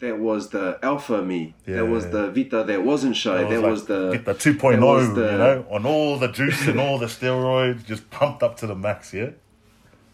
[0.00, 1.54] that was the alpha me.
[1.66, 1.76] Yeah.
[1.76, 3.44] That was the Vita that wasn't shy.
[3.44, 6.78] That was, like, the get the 2.0, the- you know, on all the juice and
[6.78, 9.30] all the steroids, just pumped up to the max, yeah?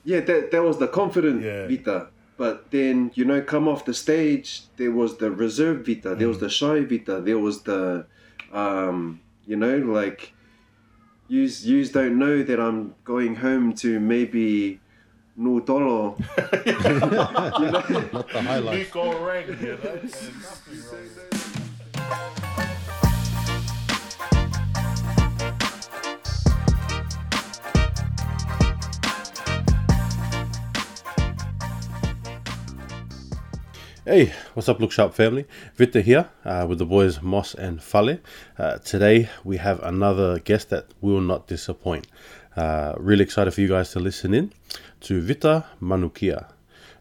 [0.04, 1.66] Yeah, that that was the confident Yeah.
[1.68, 2.08] Vita.
[2.36, 6.38] But then, you know, come off the stage, there was the reserve Vita, there was
[6.38, 6.40] Mm.
[6.40, 8.06] the shy Vita, there was the
[8.52, 10.32] um, you know, like
[11.28, 14.80] yous yous don't know that I'm going home to maybe
[15.38, 16.18] Nutolo.
[18.12, 18.78] Not the highlight.
[18.78, 20.00] Nico Rang, you know?
[34.04, 35.46] Hey, what's up, Look Sharp family?
[35.76, 38.18] Victor here uh, with the boys Moss and Fale.
[38.58, 42.08] Uh, today we have another guest that will not disappoint.
[42.56, 44.52] Uh, really excited for you guys to listen in
[45.02, 46.46] to Vita Manukia.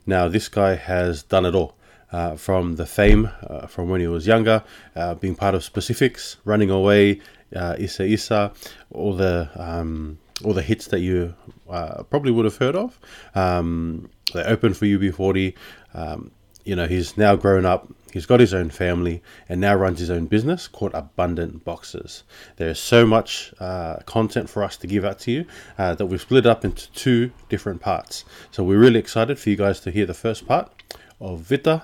[0.05, 1.75] Now, this guy has done it all.
[2.11, 4.61] Uh, from the fame uh, from when he was younger,
[4.97, 7.21] uh, being part of Specifics, running away,
[7.55, 8.51] uh, Isa Isa,
[8.91, 11.33] all the um, all the hits that you
[11.69, 12.99] uh, probably would have heard of.
[13.33, 15.53] Um, they opened for UB40.
[15.93, 16.31] Um,
[16.63, 20.09] you know, he's now grown up, he's got his own family, and now runs his
[20.09, 22.23] own business called Abundant Boxes.
[22.57, 25.45] There is so much uh, content for us to give out to you
[25.77, 28.25] uh, that we've split up into two different parts.
[28.51, 30.71] So we're really excited for you guys to hear the first part
[31.19, 31.83] of Vita,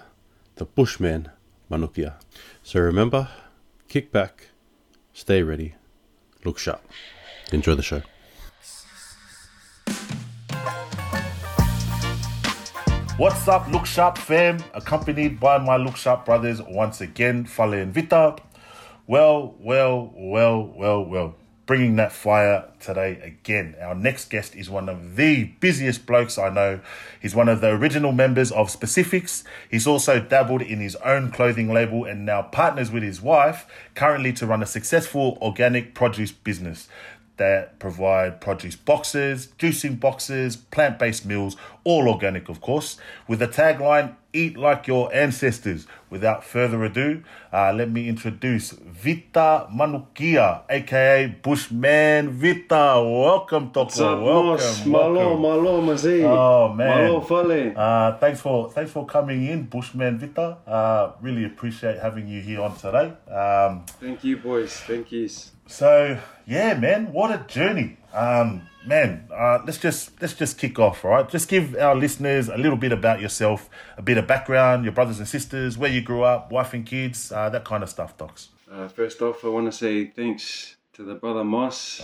[0.56, 1.30] the Bushman
[1.72, 2.16] Manukia.
[2.64, 3.30] So remember,
[3.88, 4.50] kick back,
[5.14, 5.76] stay ready,
[6.44, 6.82] look sharp.
[7.52, 8.02] Enjoy the show.
[13.18, 14.64] What's up, Look Sharp fam?
[14.76, 18.36] Accompanied by my Look Sharp brothers once again, Fale and Vita.
[19.08, 21.36] Well, well, well, well, well.
[21.66, 23.76] Bringing that fire today again.
[23.82, 26.80] Our next guest is one of the busiest blokes I know.
[27.20, 29.44] He's one of the original members of Specifics.
[29.70, 33.66] He's also dabbled in his own clothing label and now partners with his wife
[33.96, 36.88] currently to run a successful organic produce business
[37.38, 41.56] that provide produce boxes, juicing boxes, plant based meals,
[41.88, 42.98] all organic, of course,
[43.30, 45.88] with the tagline Eat like your ancestors.
[46.10, 53.02] Without further ado, uh, let me introduce Vita Manukia, aka Bushman Vita.
[53.04, 53.86] Welcome, Toko.
[53.86, 54.92] What's up, welcome.
[54.92, 56.24] Malo, malo, mazi.
[56.24, 57.06] Oh, man.
[57.06, 57.74] Malo, fale.
[57.76, 60.58] Uh, thanks for thanks for coming in, Bushman Vita.
[60.68, 63.14] Uh, really appreciate having you here on today.
[63.32, 64.74] Um, Thank you, boys.
[64.86, 65.30] Thank you.
[65.68, 67.98] so yeah, man, what a journey.
[68.14, 71.28] Um, man, uh, let's just let's just kick off, right?
[71.30, 75.20] Just give our listeners a little bit about yourself, a bit of background, your brothers
[75.20, 78.50] and sisters, where you grew up, wife and kids, uh, that kind of stuff, docs.
[78.72, 82.02] Uh, first off, I want to say thanks to the brother Moss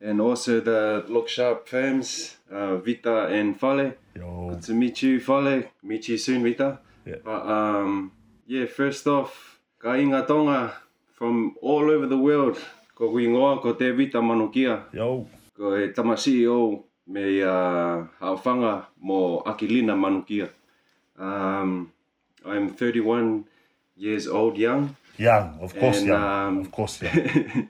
[0.00, 3.94] and also the Look Sharp fans, uh, Vita and Fale.
[4.16, 5.64] Yo, Good to meet you, Fale.
[5.82, 6.78] Meet you soon, Vita.
[7.04, 7.16] Yeah.
[7.24, 8.12] But um,
[8.46, 10.74] yeah, first off, ka inga tonga
[11.12, 12.58] from all over the world.
[13.00, 14.84] Ko kui ngoa ko te Vita Manukia.
[14.92, 15.24] yo,
[15.56, 20.48] Ko e tamasi o me uh, hawhanga mo Akilina Manukia.
[21.18, 21.92] Um,
[22.44, 23.44] I'm 31
[23.96, 24.96] years old young.
[25.16, 27.68] young, of course, And, young, um, of course, young.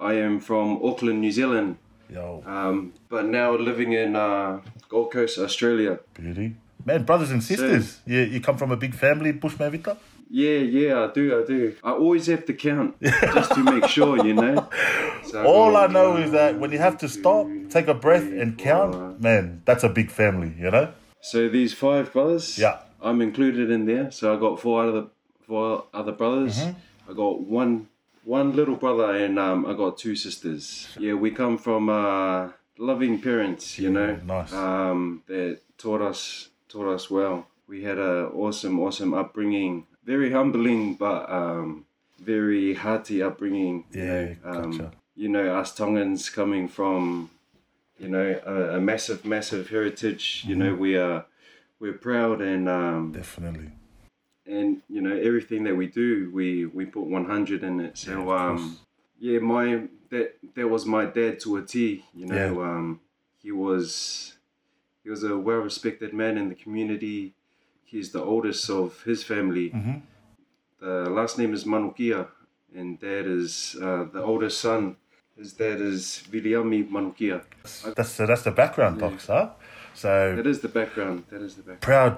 [0.00, 1.76] I am from Auckland, New Zealand,
[2.10, 5.98] yo, um, but now living in uh, Gold Coast, Australia.
[6.14, 8.00] beauty, man, brothers and sisters.
[8.06, 9.96] You you come from a big family, Bushman Vita.
[10.34, 11.76] Yeah, yeah, I do, I do.
[11.84, 14.68] I always have to count just to make sure, you know.
[15.26, 18.58] So All I know is that when you have to stop, take a breath, and
[18.58, 20.92] count, man, that's a big family, you know.
[21.20, 22.78] So these five brothers, Yeah.
[23.00, 24.10] I'm included in there.
[24.10, 25.06] So I got four other
[25.46, 26.58] four other brothers.
[26.58, 27.10] Mm-hmm.
[27.10, 27.86] I got one
[28.24, 30.88] one little brother, and um, I got two sisters.
[30.98, 34.16] Yeah, we come from uh, loving parents, you know.
[34.26, 34.52] nice.
[34.52, 37.46] Um, that taught us taught us well.
[37.68, 39.86] We had an awesome awesome upbringing.
[40.04, 41.86] Very humbling, but um,
[42.20, 43.84] very hearty upbringing.
[43.92, 44.34] you Yeah.
[44.44, 44.90] Um, gotcha.
[45.16, 47.30] you know, us Tongans coming from,
[47.98, 50.44] you know, a, a massive, massive heritage.
[50.46, 50.64] You Mm-hmm.
[50.64, 51.24] know, we are
[51.80, 53.70] we're proud and um, Definitely.
[54.46, 57.96] and you know everything that we do, we we put one hundred in it.
[57.98, 58.78] So Yeah, um,
[59.18, 62.04] yeah, my that that was my dad to a T.
[62.14, 62.68] You know, Yeah.
[62.68, 63.00] um,
[63.42, 64.34] he was
[65.02, 67.34] he was a well respected man in the community.
[67.94, 69.70] He's the oldest of his family.
[69.70, 70.02] Mhm.
[70.80, 72.26] The last name is Manukia,
[72.78, 74.96] and dad is uh, the oldest son.
[75.38, 77.42] His dad is Viliami Manukia.
[77.96, 79.50] That's so that's the background, docs, huh?
[79.94, 81.22] So That is the background.
[81.30, 81.80] That is the background.
[81.82, 82.14] proud,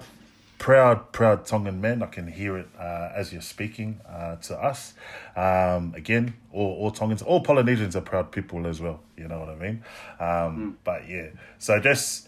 [0.58, 2.02] proud, proud Tongan men.
[2.02, 4.94] I can hear it uh, as you're speaking uh, to us.
[5.36, 9.00] Um, again, all, all Tongans, all Polynesians are proud people as well.
[9.18, 9.84] You know what I mean?
[10.20, 12.25] Um, But yeah, so just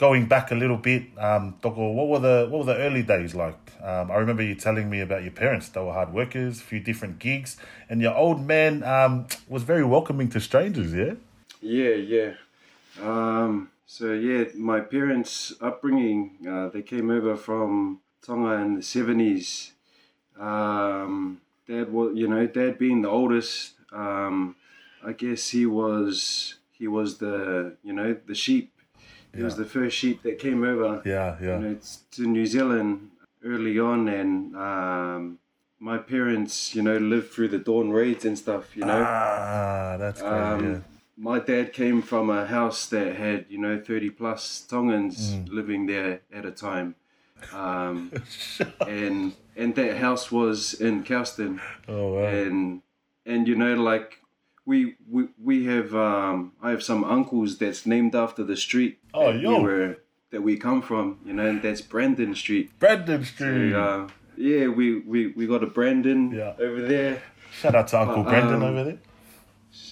[0.00, 3.34] going back a little bit, um, Doko, what were the what were the early days
[3.34, 3.60] like?
[3.82, 6.80] Um, I remember you telling me about your parents; they were hard workers, a few
[6.80, 7.58] different gigs,
[7.88, 10.94] and your old man um, was very welcoming to strangers.
[10.94, 11.14] Yeah.
[11.60, 12.30] Yeah, yeah.
[13.02, 19.72] Um, so yeah, my parents' upbringing, uh, they came over from Tonga in the seventies.
[20.38, 23.74] Um, dad was, you know, dad being the oldest.
[23.92, 24.56] Um,
[25.04, 28.72] I guess he was he was the you know the sheep.
[29.34, 31.56] He was the first sheep that came over Yeah, yeah.
[31.58, 33.10] you know, it's to New Zealand
[33.44, 35.38] early on, and um,
[35.78, 38.76] my parents, you know, lived through the dawn raids and stuff.
[38.76, 40.34] You know, Ah, that's crazy.
[40.34, 40.84] um,
[41.16, 45.48] my dad came from a house that had you know thirty plus Tongans Mm.
[45.48, 46.96] living there at a time,
[47.52, 48.10] um,
[48.86, 51.60] and and that house was in Kelston.
[51.88, 52.24] Oh wow.
[52.26, 52.82] and
[53.24, 54.16] and you know like.
[54.70, 59.32] We, we, we have um, I have some uncles that's named after the street Oh,
[59.32, 59.56] that yo.
[59.58, 59.96] we were
[60.30, 62.66] that we come from, you know, and that's Brandon Street.
[62.78, 63.74] Brandon Street.
[63.74, 64.06] Uh,
[64.36, 66.52] yeah, we, we, we got a Brandon Yeah.
[66.66, 67.20] over there.
[67.60, 68.98] Shout out to Uncle Uh, Brandon um, over there.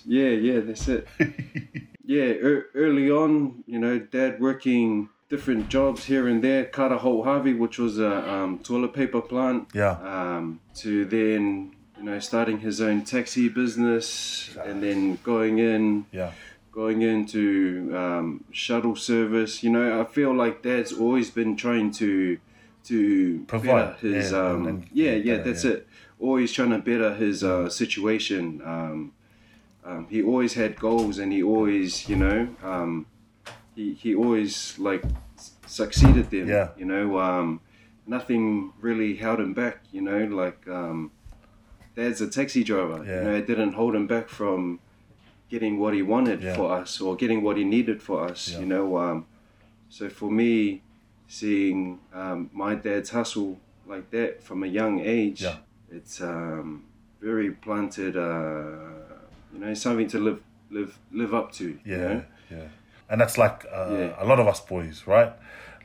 [0.06, 1.08] Yeah, yeah, that's it.
[2.04, 6.64] yeah, er, early on, you know, dad working different jobs here and there.
[6.66, 9.68] Carter Holt Harvey, which was a um, toilet paper plant.
[9.74, 9.96] Yeah.
[10.14, 16.32] Um, to then, you know, starting his own taxi business and then going in Yeah.
[16.72, 19.62] going into um, shuttle service.
[19.64, 22.38] You know, I feel like Dad's always been trying to
[22.84, 25.70] to Provide, his yeah, um, and- and yeah yeah better, that's yeah.
[25.72, 25.86] it.
[26.20, 28.60] Always trying to better his uh, situation.
[28.64, 29.12] Um,
[29.84, 33.06] um, he always had goals, and he always you know um,
[33.74, 35.02] he he always like
[35.66, 36.48] succeeded them.
[36.48, 36.68] Yeah.
[36.78, 37.60] You know, um,
[38.06, 39.78] nothing really held him back.
[39.92, 40.66] You know, like.
[40.68, 41.10] Um,
[41.98, 42.98] Dad's a taxi driver.
[43.04, 43.16] Yeah.
[43.18, 44.78] You know, it didn't hold him back from
[45.50, 46.54] getting what he wanted Yeah.
[46.54, 48.40] for us or getting what he needed for us.
[48.52, 48.60] Yeah.
[48.60, 49.26] You know, um,
[49.90, 50.82] so for me,
[51.26, 55.44] seeing um, my dad's hustle like that from a young age,
[55.90, 56.84] it's um,
[57.20, 58.16] very planted.
[58.16, 58.76] Uh,
[59.52, 60.40] you know, something to live
[60.70, 61.64] live live up to.
[61.64, 62.24] you Yeah, know?
[62.50, 62.68] yeah.
[63.10, 65.32] And that's like uh, a lot of us boys, right?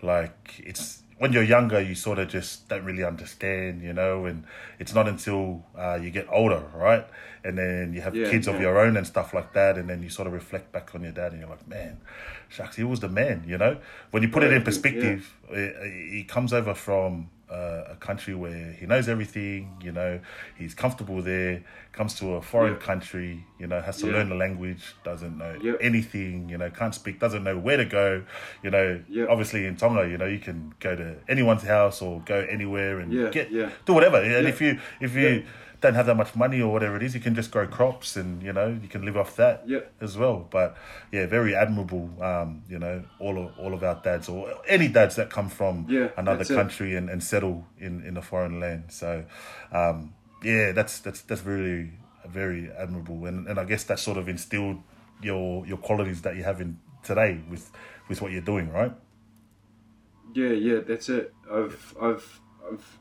[0.01, 4.43] Like it's when you're younger, you sort of just don't really understand, you know, and
[4.77, 7.07] it's not until uh, you get older, right?
[7.45, 10.03] And then you have Yeah, kids of your own and stuff like that, and then
[10.03, 12.01] you sort of reflect back on your dad, and you're like, man,
[12.49, 13.77] shucks, he was the man, you know.
[14.11, 18.71] When you put it in perspective, he he comes over from uh, a country where
[18.73, 20.19] he knows everything, you know,
[20.57, 22.79] he's comfortable there, comes to a foreign Yeah.
[22.79, 24.13] country, you know, has to Yeah.
[24.13, 25.73] learn the language, doesn't know Yeah.
[25.81, 28.23] anything, you know, can't speak, doesn't know where to go,
[28.63, 29.01] you know.
[29.29, 33.11] Obviously in Tonga, you know, you can go to anyone's house or go anywhere and
[33.13, 33.69] Yeah, get yeah.
[33.85, 34.17] do whatever.
[34.17, 35.43] And if you if you.
[35.83, 38.41] Don't have that much money or whatever it is, you can just grow crops and
[38.41, 39.81] you know you can live off that Yeah.
[40.01, 40.47] as well.
[40.49, 40.75] But
[41.11, 42.09] yeah, very admirable.
[42.21, 45.85] Um, you know, all of all of our dads or any dads that come from
[45.87, 46.47] Yeah, another it.
[46.47, 48.85] country and, and settle in, in a foreign land.
[48.89, 49.25] So
[49.71, 50.13] um,
[50.43, 51.91] yeah, that's that's that's really
[52.25, 54.77] very admirable, and, and I guess that sort of instilled
[55.21, 57.69] your your qualities that you have in today with
[58.09, 58.93] with what you're doing, right?
[60.33, 61.31] Yeah, yeah, that's it.
[61.51, 62.41] I've, I've,
[62.71, 62.99] I've,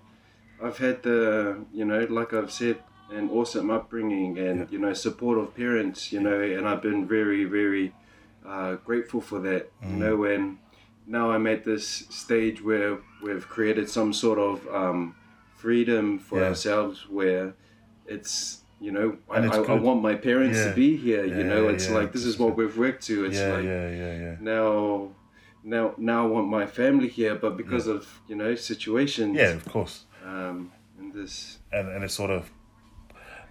[0.62, 2.76] I've had the, you know, like I've said,
[3.11, 4.67] an awesome upbringing and Yeah.
[4.70, 6.12] you know supportive parents.
[6.12, 7.93] You know, and I've been very, very
[8.47, 9.70] uh, grateful for that.
[9.82, 9.91] Mm.
[9.91, 10.59] You know, and
[11.06, 15.14] now I'm at this stage where we've created some sort of um,
[15.56, 16.49] freedom for Yeah.
[16.49, 17.55] ourselves, where
[18.06, 18.58] it's.
[18.81, 20.70] You know, I, I, I want my parents Yeah.
[20.70, 21.25] to be here.
[21.25, 23.27] Yeah, you know, it's yeah, like this is what we've worked to.
[23.27, 24.37] It's yeah, like yeah, yeah, yeah.
[24.41, 25.10] now
[25.63, 29.65] now now I want my family here but because of you know situations Yeah, of
[29.67, 30.06] course.
[30.24, 32.50] Um and this and and it's sort of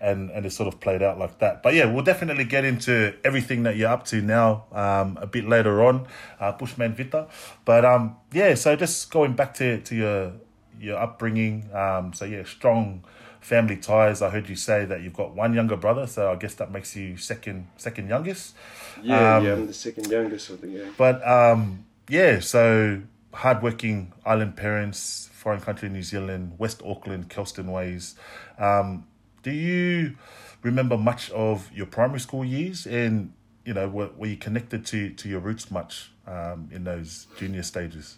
[0.02, 1.62] and and it's sort of played out like that.
[1.62, 5.48] But yeah, we'll definitely get into everything that you're up to now um, a bit
[5.48, 6.08] later on,
[6.40, 7.28] uh, Bushman Vita.
[7.66, 10.34] But um, yeah, so just going back to to your
[10.80, 11.70] your upbringing.
[11.74, 13.04] Um, so yeah, strong
[13.42, 14.22] family ties.
[14.22, 16.96] I heard you say that you've got one younger brother, so I guess that makes
[16.96, 18.56] you second second youngest.
[19.02, 23.02] yeah Um, yeah I'm the second youngest of the gang But um, yeah, so
[23.34, 28.16] hardworking island parents, foreign country, New Zealand, West Auckland, Kelston ways.
[28.60, 29.08] Um,
[29.42, 30.16] do you
[30.62, 33.34] remember much of your primary school years, and
[33.66, 37.64] you know, were, were you connected to to your roots much um, in those junior
[37.64, 38.18] stages?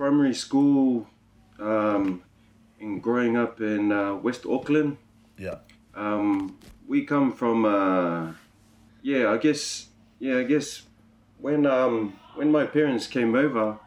[0.00, 1.06] primary school
[1.58, 2.22] um
[2.80, 4.96] and growing up in uh, West Auckland
[5.36, 5.58] Yeah,
[5.94, 6.56] um
[6.88, 8.32] we come from uh
[9.02, 9.88] yeah I guess
[10.18, 10.88] yeah I guess
[11.36, 13.78] when um when my parents came over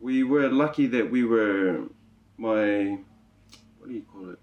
[0.00, 1.84] we were lucky that we were
[2.36, 2.98] my
[3.78, 4.38] what do you call it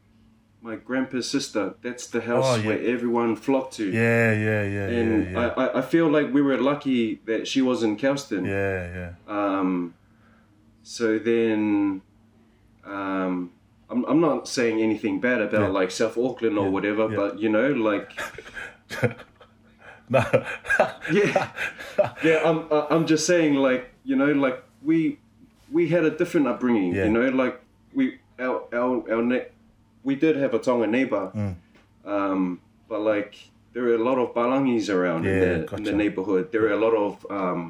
[0.62, 1.76] my grandpa's sister.
[1.84, 2.68] That's the house Oh, yeah.
[2.68, 3.88] where everyone flocked to.
[3.92, 5.48] Yeah, yeah, yeah, And yeah, yeah.
[5.56, 8.46] I, I, feel like we were lucky that she was in Kelston.
[8.46, 9.12] yeah, yeah.
[9.28, 9.94] Um,
[10.82, 12.02] so then,
[12.84, 13.52] um,
[13.92, 17.70] I'm, I'm not saying anything bad about like South Auckland or whatever, but you know,
[17.70, 18.20] like,
[20.10, 20.24] No.
[21.12, 21.52] yeah,
[22.24, 25.20] yeah, I'm, I'm just saying, like, you know, like we,
[25.76, 27.06] we had a different upbringing, Yeah.
[27.08, 27.56] you know, like
[27.94, 28.04] we,
[28.40, 29.50] our, our, our, ne-
[30.08, 31.56] we did have a Tonga neighbor, Mm.
[32.16, 33.34] um, but like
[33.74, 36.44] there are a lot of Balangis around in, Yeah, the, in the neighborhood.
[36.54, 37.62] There are a lot of um,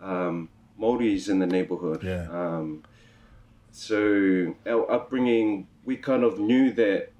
[0.00, 0.48] um,
[0.80, 2.00] Maoris in the neighborhood.
[2.02, 2.26] Yeah.
[2.40, 2.82] Um,
[3.70, 7.10] so our upbringing, we kind of knew that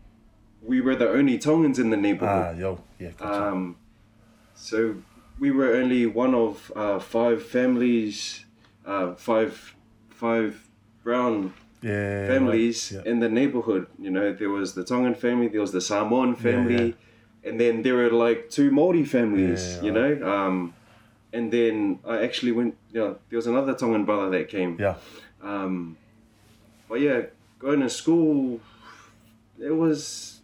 [0.71, 2.56] we were the only Tongans in the neighborhood.
[2.56, 3.45] ah, yo, yeah, gotcha.
[3.52, 3.76] um,
[4.54, 4.97] so
[5.38, 8.45] we were only one of uh, five families,
[8.85, 9.76] uh, five
[10.16, 10.68] five
[11.04, 13.11] brown yeah, families right, yeah.
[13.12, 13.87] in the neighborhood.
[13.99, 16.94] You know, there was the Tongan family, there was the Samoan family,
[17.44, 19.62] and then there were like two Maori families.
[19.76, 20.75] Yeah, you know, um,
[21.32, 22.75] and then I actually went.
[22.92, 24.76] You know, there was another Tongan brother that came.
[24.80, 24.96] Yeah,
[25.42, 25.96] Um,
[26.88, 27.18] but yeah,
[27.58, 28.61] going to school,
[29.61, 30.40] it was.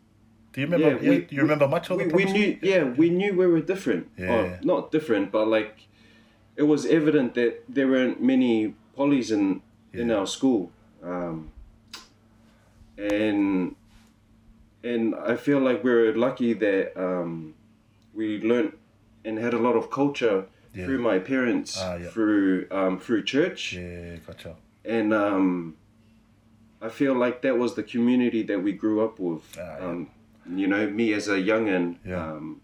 [0.52, 0.86] do you remember?
[0.86, 3.30] Yeah, Yeah, we- do you remember much of We, the we knew, yeah, we knew
[3.40, 4.04] we were different.
[4.18, 4.32] Yeah.
[4.32, 5.74] Or not different, but like,
[6.60, 9.60] it was evident that there weren't many polys in
[9.92, 10.70] in our school.
[11.02, 11.50] Um,
[12.98, 13.74] and
[14.84, 17.54] and I feel like we are lucky that um,
[18.14, 18.76] we learnt
[19.24, 20.44] and had a lot of culture
[20.74, 20.86] Yeah.
[20.86, 22.08] through my parents, Ah, yeah.
[22.10, 24.54] through um, through church, Yeah, gotcha.
[24.84, 25.76] and um,
[26.80, 29.42] I feel like that was the community that we grew up with.
[29.58, 29.86] Ah, yeah.
[29.86, 30.08] um,
[30.56, 32.32] you know, me as a youngin, Yeah.
[32.32, 32.60] um,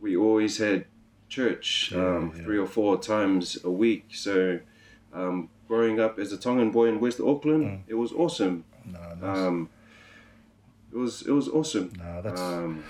[0.00, 0.84] we always had
[1.28, 2.42] church Yeah, um, yeah.
[2.44, 4.04] three or four times a week.
[4.10, 4.58] So,
[5.14, 7.80] um, growing up as a Tongan boy in West Auckland, Mm.
[7.88, 8.64] it was awesome.
[8.84, 9.38] No, nice.
[9.38, 9.68] Um,
[10.92, 11.92] it was it was awesome.
[11.98, 12.84] no, that's Um,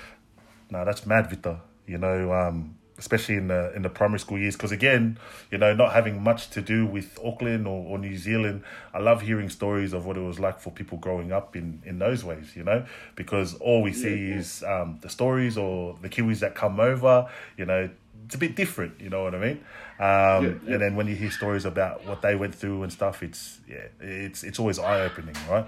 [0.70, 1.60] no, that's mad, Vita.
[1.86, 5.18] You know, um, especially in the in the primary school years, because again,
[5.50, 8.62] you know, not having much to do with Auckland or, or New Zealand,
[8.92, 11.98] I love hearing stories of what it was like for people growing up in in
[11.98, 12.56] those ways.
[12.56, 12.84] You know,
[13.16, 14.38] because all we see Yeah, yeah.
[14.40, 17.28] is um, the stories or the Kiwis that come over.
[17.58, 17.90] You know,
[18.24, 19.00] it's a bit different.
[19.00, 19.58] You know what I mean?
[19.98, 20.72] Um, Yeah, yeah.
[20.74, 23.86] And then when you hear stories about what they went through and stuff, it's yeah,
[24.00, 25.66] it's it's always eye opening, right?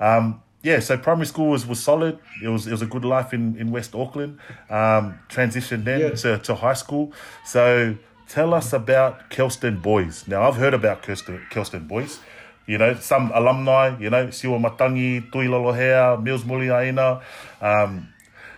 [0.00, 2.18] Um, yeah, so primary school was, was solid.
[2.42, 4.38] It was it was a good life in, in West Auckland.
[4.70, 6.10] Um, transitioned then Yeah.
[6.10, 7.12] to, to high school.
[7.44, 7.96] So
[8.28, 10.26] tell us about Kelston Boys.
[10.26, 12.18] Now I've heard about Kelston, Kelston Boys.
[12.66, 17.20] You know, some alumni, you know, Siwa Matangi, Tui Lolohea, Mils Muliaina.
[17.60, 18.08] Um,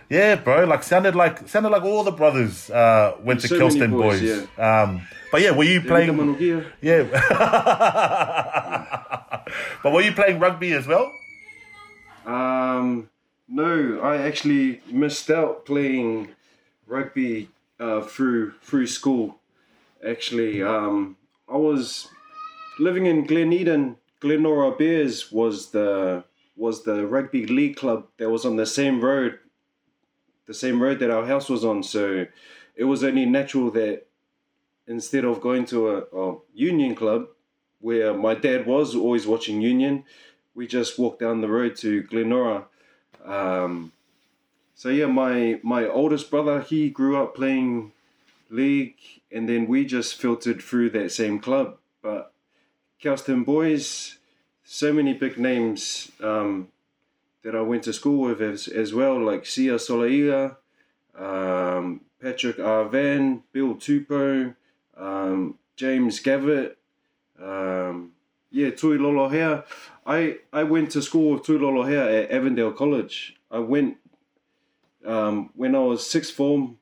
[0.09, 3.91] yeah, bro, like sounded like sounded like all the brothers uh, went to So Kelston
[3.91, 4.47] boys, Boys.
[4.57, 6.67] Um, but yeah, were you playing?
[6.81, 7.03] Yeah.
[9.83, 11.11] but were you playing rugby as well?
[12.25, 13.09] Um,
[13.47, 16.29] no, I actually missed out playing
[16.85, 17.49] rugby
[17.79, 19.39] uh, through through school.
[20.05, 21.17] Actually, um,
[21.49, 22.07] I was
[22.79, 23.97] living in Glen Eden.
[24.19, 26.23] Glenora Bears was the
[26.55, 29.37] was the rugby league club that was on the same road,
[30.47, 31.83] the same road that our house was on.
[31.83, 32.25] So
[32.75, 34.07] it was only natural that
[34.87, 37.27] instead of going to a, a union club
[37.79, 40.03] where my dad was always watching union,
[40.55, 42.65] we just walked down the road to Glenora.
[43.23, 43.91] Um,
[44.73, 47.91] so yeah, my my oldest brother he grew up playing
[48.49, 48.95] league,
[49.31, 51.77] and then we just filtered through that same club.
[52.01, 52.31] But
[53.01, 54.17] Kelston boys,
[54.63, 56.69] so many big names um,
[57.47, 60.57] that I went to school with as, as well, like Sia Soliola,
[61.17, 64.53] um, Patrick Arvan, Bill Tupou,
[64.97, 66.75] um, James Gavet,
[67.41, 68.11] um,
[68.51, 69.63] yeah, Tui Lolohea.
[70.05, 73.37] I, I went to school with Tui Lolohea at Avondale College.
[73.49, 73.95] I went
[75.05, 76.77] um, when I was sixth form.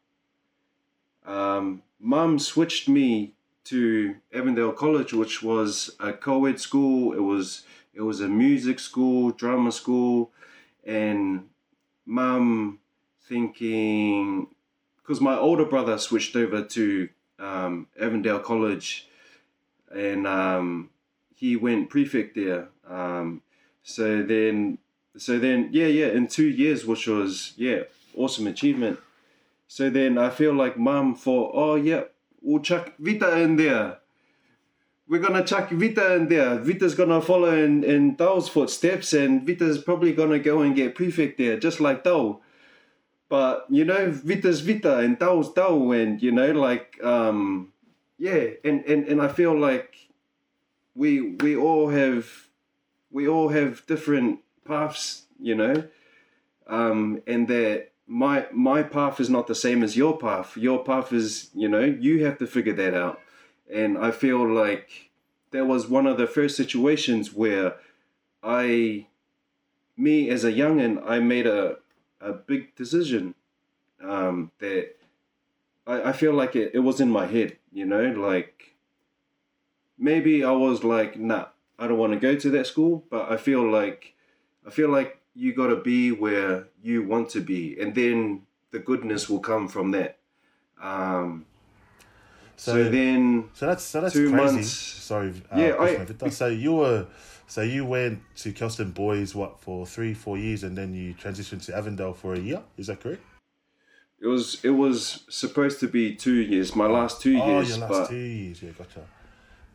[1.27, 7.13] Um, Mum switched me to Avondale College, which was a co-ed school.
[7.13, 10.31] It was it was a music school, drama school,
[10.85, 11.49] and
[12.05, 12.79] Mum
[13.27, 14.47] thinking
[15.01, 19.07] because my older brother switched over to um, Avondale College,
[19.93, 20.89] and um,
[21.35, 22.69] he went prefect there.
[22.87, 23.41] Um,
[23.83, 24.79] so then,
[25.17, 27.83] so then, yeah, yeah, in two years, which was yeah,
[28.15, 28.99] awesome achievement.
[29.67, 32.03] So then I feel like mum thought, oh yeah,
[32.41, 33.99] we'll chuck Vita in there.
[35.07, 36.57] We're gonna chuck Vita in there.
[36.57, 41.37] Vita's gonna follow in, in Dao's footsteps, and Vita's probably gonna go and get prefect
[41.37, 42.39] there, just like Dao.
[43.29, 47.73] But you know, Vita's Vita and Dao's Dao, and you know, like um,
[48.17, 49.95] yeah, and, and, and I feel like
[50.95, 52.29] we we all have
[53.11, 55.83] we all have different paths, you know.
[56.67, 60.57] um, and that my my path is not the same as your path.
[60.57, 63.19] Your path is, you know, you have to figure that out.
[63.73, 65.09] And I feel like
[65.51, 67.75] that was one of the first situations where
[68.43, 69.07] I,
[69.97, 71.77] me as a youngin, I made a
[72.25, 73.35] a big decision
[74.01, 74.95] um, that
[75.85, 78.75] I, I feel like it, it was in my head, you know, like
[79.97, 83.37] maybe I was like, nah, I don't want to go to that school, but I
[83.37, 84.15] feel like
[84.65, 88.79] I feel like you got to be where you want to be, and then the
[88.79, 90.17] goodness will come from that.
[90.81, 91.45] Um,
[92.57, 94.55] so, So- then, So that's so that's Two crazy.
[94.55, 94.71] months.
[94.71, 97.07] Sorry, uh, Yeah, I- so you were
[97.47, 101.63] so you went to Kelston Boys what for three four years, and then you transitioned
[101.65, 102.63] to Avondale for a year.
[102.77, 103.21] Is that correct?
[104.21, 107.77] it was it was supposed to be two years, my last two oh, years, Oh,
[107.77, 108.61] your last but two years.
[108.61, 109.05] Yeah, gotcha.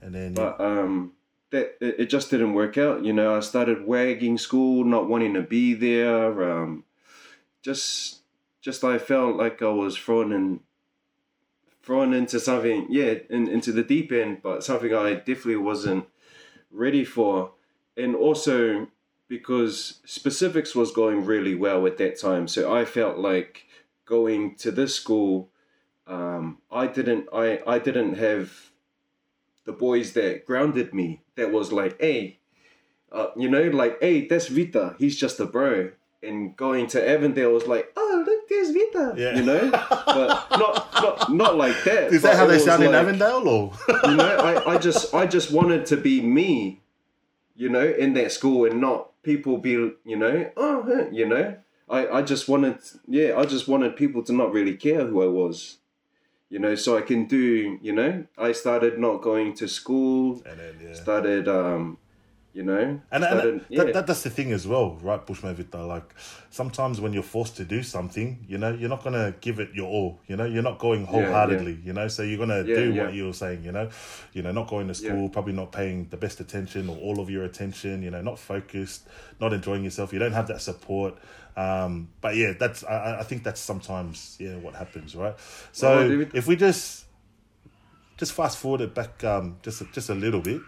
[0.02, 1.12] And then but um,
[1.50, 3.04] that it, it just didn't work out.
[3.04, 6.50] You know, I started wagging school, not wanting to be there.
[6.50, 6.84] Um,
[7.62, 8.22] just
[8.60, 10.60] just I felt like I was thrown in
[11.90, 16.04] thrown into something, yeah, in, into the deep end, but something I definitely wasn't
[16.70, 17.50] ready for,
[17.96, 18.86] and also
[19.26, 23.66] because specifics was going really well at that time, so I felt like
[24.04, 25.50] going to this school.
[26.06, 28.70] Um, I didn't I, I didn't have
[29.64, 32.38] the boys that grounded me that was like, hey,
[33.10, 34.94] uh, you know, like, hey, that's Vita.
[34.96, 35.90] He's just a bro.
[36.22, 39.14] And going to Avondale was like, oh, look, there's Vita.
[39.16, 39.36] Yeah.
[39.36, 42.12] You know, but not not not like that.
[42.12, 43.72] is that how they sound in like- Avondale, or
[44.04, 46.82] you know, I, I just I just wanted to be me,
[47.56, 51.56] you know, in that school and not people be, you know, oh, you know.
[51.88, 52.78] I, I just wanted,
[53.08, 55.78] yeah, I just wanted people to not really care who I was,
[56.48, 60.60] you know, so I can do, you know, I started not going to school, and
[60.60, 60.94] then yeah.
[60.94, 61.98] started, um,
[62.52, 65.56] you know, And, and started, that, that, that's the thing as well, right, Bushman?
[65.72, 66.14] Like,
[66.50, 69.70] sometimes when you're forced to do something, you know, you're not going to give it
[69.74, 72.74] your all, you know, you're not going wholeheartedly, you know, so you're going to Yeah,
[72.76, 73.04] do yeah.
[73.04, 73.88] what you were saying, you know,
[74.32, 77.30] you know, not going to school, probably not paying the best attention or all of
[77.30, 79.06] your attention, you know, not focused,
[79.40, 80.12] not enjoying yourself.
[80.12, 81.14] You don't have that support.
[81.56, 85.34] Um, but yeah, that's, I, I- I think that's sometimes, yeah, what happens, right?
[85.72, 87.04] So Well, if we just,
[88.20, 90.60] just fast forward it back um, just just a little bit.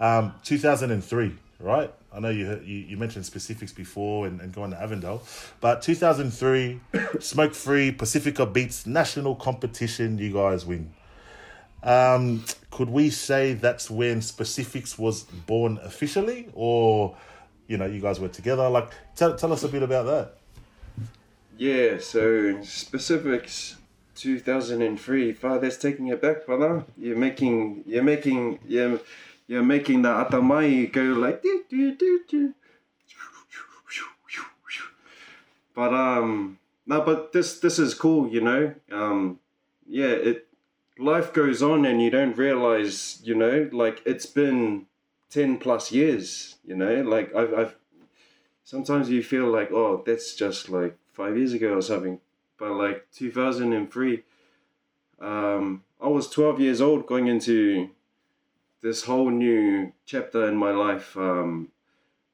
[0.00, 1.92] Um, 2003, right?
[2.10, 5.22] I know you you, you mentioned specifics before and, and going to Avondale,
[5.60, 6.80] but 2003,
[7.20, 10.18] smoke free Pacifica beats national competition.
[10.18, 10.94] You guys win.
[11.82, 17.14] Um, could we say that's when specifics was born officially, or
[17.68, 18.70] you know you guys were together?
[18.70, 20.36] Like, tell tell us a bit about that.
[21.58, 23.76] yeah, so specifics
[24.14, 26.84] 2003, father's taking it back, brother.
[26.96, 29.00] You're making, you're making, you're,
[29.46, 31.42] you're making the atamai go like,
[35.74, 38.74] but um, no, but this this is cool, you know.
[38.92, 39.40] Um,
[39.86, 40.46] yeah, it
[40.98, 44.86] life goes on, and you don't realize, you know, like it's been
[45.30, 47.02] ten plus years, you know.
[47.02, 47.76] Like I've, I've
[48.62, 52.20] sometimes you feel like, oh, that's just like five years ago or something,
[52.64, 54.22] but like two thousand and three,
[55.20, 57.90] um, I was twelve years old going into
[58.80, 61.14] this whole new chapter in my life.
[61.16, 61.68] Um,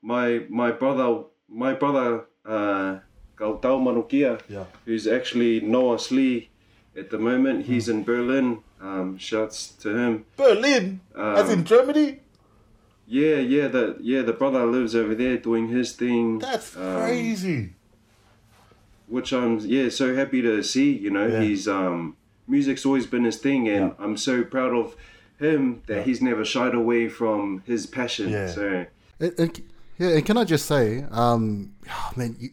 [0.02, 3.00] my my brother, my brother, uh,
[3.36, 4.66] Gautau Manukia, Yeah.
[4.84, 6.50] who's actually Noah Slee
[6.96, 7.66] at the moment.
[7.66, 8.62] He's in Berlin.
[8.80, 10.24] Um, shouts to him.
[10.36, 12.20] Berlin, as in Germany.
[13.06, 16.38] Yeah, yeah, the yeah the brother lives over there doing his thing.
[16.38, 17.74] That's um, crazy.
[19.10, 20.90] Which I'm yeah so happy to see.
[20.92, 21.40] You know, Yeah.
[21.42, 22.16] he's um
[22.48, 24.04] music's always been his thing, and Yeah.
[24.04, 24.96] I'm so proud of
[25.38, 26.02] him that Yeah.
[26.02, 28.30] he's never shied away from his passion.
[28.30, 28.46] Yeah.
[28.48, 28.86] So
[29.20, 29.62] And, and,
[29.98, 32.50] yeah, and can I just say, um, oh, man, you,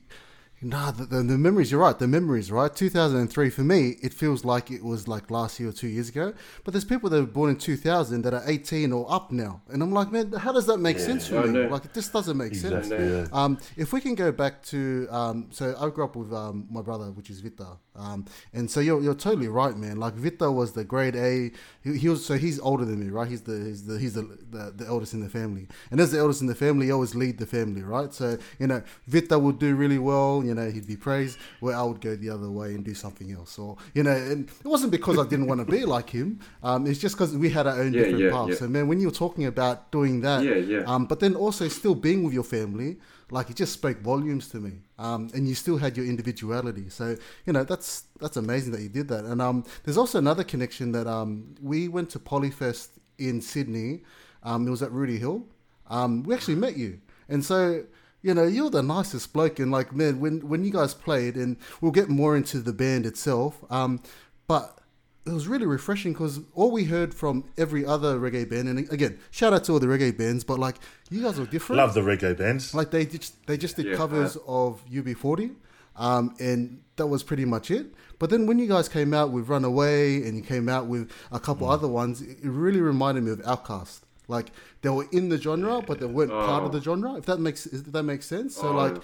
[0.61, 1.71] nah, the, the, the memories.
[1.71, 1.97] You're right.
[1.97, 2.73] The memories, right?
[2.73, 6.33] 2003 for me, it feels like it was like last year or two years ago.
[6.63, 9.81] But there's people that were born in 2000 that are 18 or up now, and
[9.81, 11.67] I'm like, man, how does that make sense for me?
[11.67, 12.89] Like, this doesn't make sense.
[12.89, 13.27] Yeah.
[13.31, 16.81] Um, if we can go back to, um, so I grew up with um, my
[16.81, 19.97] brother, which is Vita, um, and so you're, you're totally right, man.
[19.97, 21.51] Like Vita was the grade A.
[21.83, 23.27] He, he was so he's older than me, right?
[23.27, 26.19] He's the he's the he's the, the the eldest in the family, and as the
[26.19, 28.13] eldest in the family, he always lead the family, right?
[28.13, 30.43] So you know, Vita would do really well.
[30.45, 31.37] You know, he'd be praised.
[31.59, 34.47] Where I would go the other way and do something else, or you know, and
[34.49, 36.39] it wasn't because I didn't want to be like him.
[36.63, 38.49] Um, it's just because we had our own Yeah, different yeah, paths.
[38.49, 38.55] yeah.
[38.57, 40.83] So man, when you're talking about doing that, Yeah, yeah.
[40.85, 42.97] um, but then also still being with your family,
[43.29, 44.73] like it just spoke volumes to me.
[44.97, 46.89] Um, and you still had your individuality.
[46.89, 49.25] So you know that's that's amazing that you did that.
[49.25, 54.03] And um, there's also another connection that um, we went to Polyfest in Sydney.
[54.43, 55.45] Um, it was at Rooty Hill.
[55.89, 57.83] Um, we actually met you, and so
[58.21, 61.57] you know, you're the nicest bloke, and like, man, when when you guys played, and
[61.81, 64.01] we'll get more into the band itself, um,
[64.47, 64.79] but
[65.27, 69.19] it was really refreshing because all we heard from every other reggae band, and again,
[69.31, 70.77] shout out to all the reggae bands, but like,
[71.09, 71.77] you guys were different.
[71.77, 72.73] Love the reggae bands.
[72.73, 73.95] Like they just they just did Yeah.
[73.95, 75.55] covers of UB40,
[75.95, 77.93] um, and that was pretty much it.
[78.19, 81.39] But then when you guys came out with Runaway and you came out with a
[81.39, 84.01] couple other ones, it it really reminded me of Outkast.
[84.29, 84.47] Like
[84.81, 87.15] they were in the genre, but they weren't part of the genre.
[87.15, 88.55] If that makes if that makes sense.
[88.55, 88.71] So Oh.
[88.75, 88.95] like.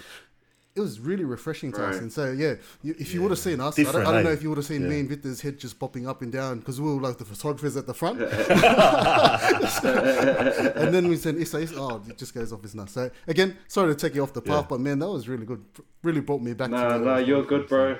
[0.75, 3.59] It was really refreshing to us, and so yeah, you, if you would have seen
[3.61, 4.33] us, I don't, I don't know eh?
[4.33, 4.87] if you would have seen Yeah.
[4.87, 7.77] me and Victor's head just popping up and down because we were like the photographers
[7.77, 8.19] at the front.
[9.83, 12.93] and then we said Issa, Issa, oh, it just goes off his nuts.
[12.93, 14.67] So again, sorry to take you off the path, Yeah.
[14.69, 15.63] but man, that was really good.
[16.01, 16.69] Really brought me back.
[16.71, 17.97] Nah, to nah, you're good, bro.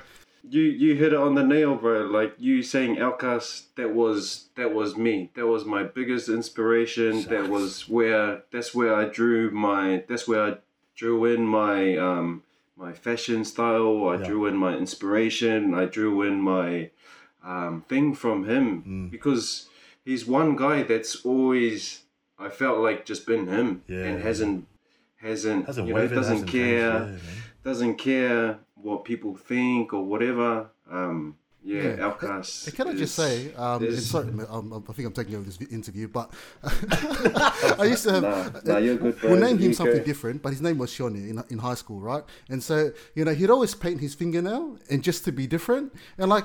[0.48, 2.02] You you hit it on the nail, bro.
[2.02, 5.30] Like you saying Outkast, that was that was me.
[5.36, 7.22] That was my biggest inspiration.
[7.24, 10.56] That was where that's where I drew my that's where I
[10.96, 12.42] drew in my um
[12.76, 14.08] my fashion style.
[14.08, 14.24] I Yeah.
[14.28, 15.74] drew in my inspiration.
[15.74, 16.90] I drew in my
[17.42, 19.10] um thing from him Mm.
[19.10, 19.68] because
[20.04, 22.00] he's one guy that's always
[22.38, 24.04] I felt like just been him Yeah.
[24.06, 24.66] and hasn't
[25.16, 27.16] hasn't, Hasn't you know, wavered, doesn't hasn't care yeah,
[27.62, 30.70] doesn't care what people think or whatever.
[30.90, 32.72] Um, yeah, Yeah.
[32.72, 36.08] Can I just say, um, is- sorry, um, I think I'm taking over this interview,
[36.08, 38.22] but I used to have.
[38.22, 39.20] Nah, nah, you're good.
[39.22, 42.22] We'll name him something different, but his name was Shoni in, in high school, right?
[42.50, 45.94] And so, you know, he'd always paint his fingernail and just to be different.
[46.18, 46.44] And like,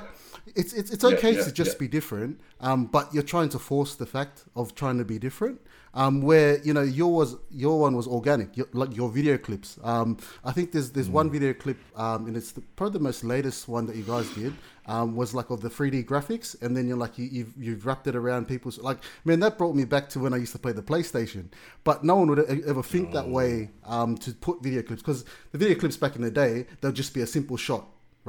[0.55, 1.79] it's it's, it's okay yeah, to just yeah.
[1.79, 5.59] be different, um, but you're trying to force the fact of trying to be different.
[5.95, 9.79] Um, where you know your was your one was organic, your, like your video clips.
[9.83, 11.13] Um, I think there's there's Mm.
[11.13, 14.29] one video clip, um, and it's the, probably the most latest one that you guys
[14.35, 14.53] did.
[14.85, 18.07] Um, was like of the 3D graphics, and then you're like you, you've you've wrapped
[18.07, 20.71] it around people's like man that brought me back to when I used to play
[20.71, 21.45] the PlayStation.
[21.83, 25.57] But no one would ever think that way um, to put video clips because the
[25.57, 27.85] video clips back in the day they'll just be a simple shot.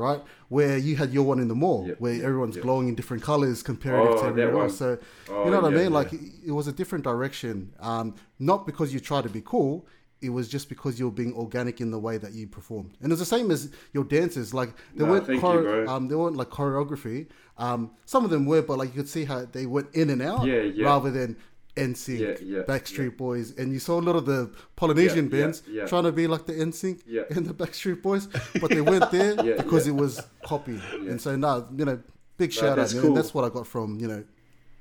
[0.08, 2.62] Right, where you had your one in the mall, Yeah, where everyone's yeah.
[2.66, 4.78] glowing in different colors comparative Oh, to everyone else.
[4.78, 4.88] So
[5.28, 5.92] Oh, you know what I yeah, mean?
[6.00, 6.50] Like yeah.
[6.50, 7.72] it was a different direction.
[7.90, 8.06] Um,
[8.38, 9.74] not because you tried to be cool.
[10.22, 13.10] It was just because you were being organic in the way that you performed, and
[13.12, 13.60] it's the same as
[13.94, 14.52] your dances.
[14.60, 17.20] Like they Nah, weren't, thank you, um, they weren't like choreography.
[17.56, 20.20] Um, some of them were, but like you could see how they went in and
[20.20, 20.84] out, yeah.
[20.90, 21.36] rather than
[21.76, 25.42] NSYNC, Yeah, yeah, Backstreet Boys, and you saw a lot of the Polynesian Yeah, yeah,
[25.44, 25.86] bands yeah.
[25.86, 27.22] trying to be like the NSYNC Yeah.
[27.30, 28.26] and the Backstreet Boys,
[28.60, 29.92] but they weren't there Yeah, because yeah.
[29.92, 30.82] it was copied.
[30.92, 32.00] And so, no, you know,
[32.36, 33.02] big shout out, that's man.
[33.02, 33.14] cool.
[33.14, 34.24] That's what I got from you know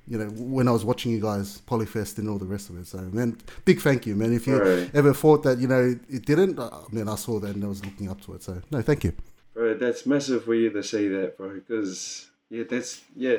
[0.08, 0.26] you know,
[0.58, 2.88] when I was watching you guys, Polyfest and all the rest of it.
[2.88, 4.34] So, man, big thank you, man.
[4.34, 4.90] If you Right.
[4.96, 7.86] ever thought that, you know, it didn't, uh, man, I saw that and I was
[7.86, 8.42] looking up to it.
[8.42, 9.14] So, no, thank you.
[9.54, 11.54] Bro, that's massive for you to say that, bro.
[11.54, 13.38] Because yeah, that's yeah,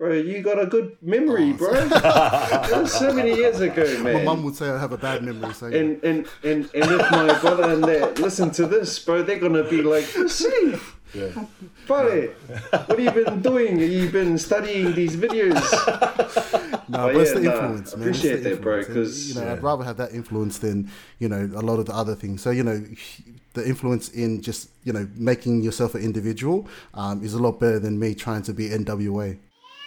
[0.00, 0.14] bro.
[0.14, 1.72] You got a good memory, bro.
[1.88, 4.24] that was so many years ago, Oh, My man.
[4.24, 5.52] mum would say I have a bad memory.
[5.54, 5.78] So, yeah.
[5.78, 9.68] and, and and and if my brother and that listen to this, bro, they're gonna
[9.68, 10.74] be like, see,
[11.14, 11.44] Yeah.
[11.86, 12.28] buddy,
[12.70, 13.78] what have you been doing?
[13.80, 15.60] Have you been studying these videos?
[16.88, 18.08] No, Oh, but it's yeah, the nah, influence, man.
[18.08, 19.52] It's appreciate the that, bro, Because you know, Yeah.
[19.52, 22.40] I'd rather have that influence than you know a lot of the other things.
[22.42, 22.82] So you know,
[23.52, 27.78] the influence in just you know making yourself an individual um, is a lot better
[27.78, 29.36] than me trying to be NWA.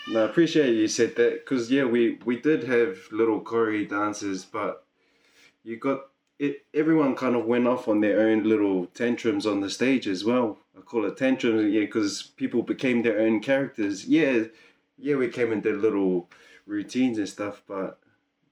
[0.07, 4.43] No, I appreciate you said that because yeah, we we did have little choreo dances,
[4.43, 4.85] but
[5.63, 6.01] you got
[6.39, 6.65] it.
[6.73, 10.57] Everyone kind of went off on their own little tantrums on the stage as well.
[10.77, 14.05] I call it tantrums, yeah, because people became their own characters.
[14.05, 14.43] Yeah,
[14.97, 16.29] yeah, we came and did little
[16.67, 17.99] routines and stuff, but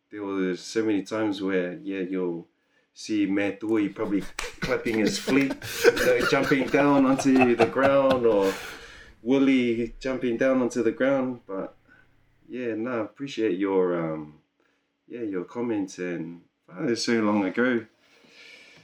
[0.10, 2.48] there were so many times where yeah, you'll
[2.94, 4.24] see Matt Dewey probably
[4.62, 8.54] clapping his feet, you know, jumping down onto the ground or.
[9.22, 11.76] Willie jumping down onto the ground, but
[12.50, 14.40] yeah, no, I appreciate your um,
[15.08, 17.86] yeah, your comments and that was so long ago.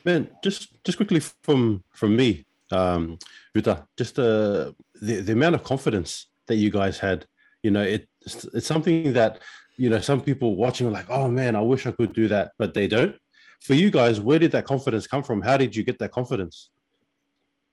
[0.06, 3.18] Man, just just quickly from from me, um,
[3.54, 4.72] Ruta, just uh,
[5.02, 7.26] the the amount of confidence that you guys had.
[7.64, 9.42] You know, it it's, it's something that
[9.78, 12.52] you know some people watching are like, oh man, I wish I could do that,
[12.58, 13.16] but they don't.
[13.62, 15.42] For you guys, where did that confidence come from?
[15.42, 16.70] How did you get that confidence?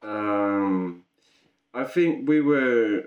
[0.03, 1.04] Um,
[1.75, 3.05] I think we were,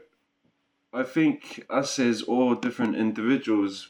[0.94, 3.90] I think us as all different individuals,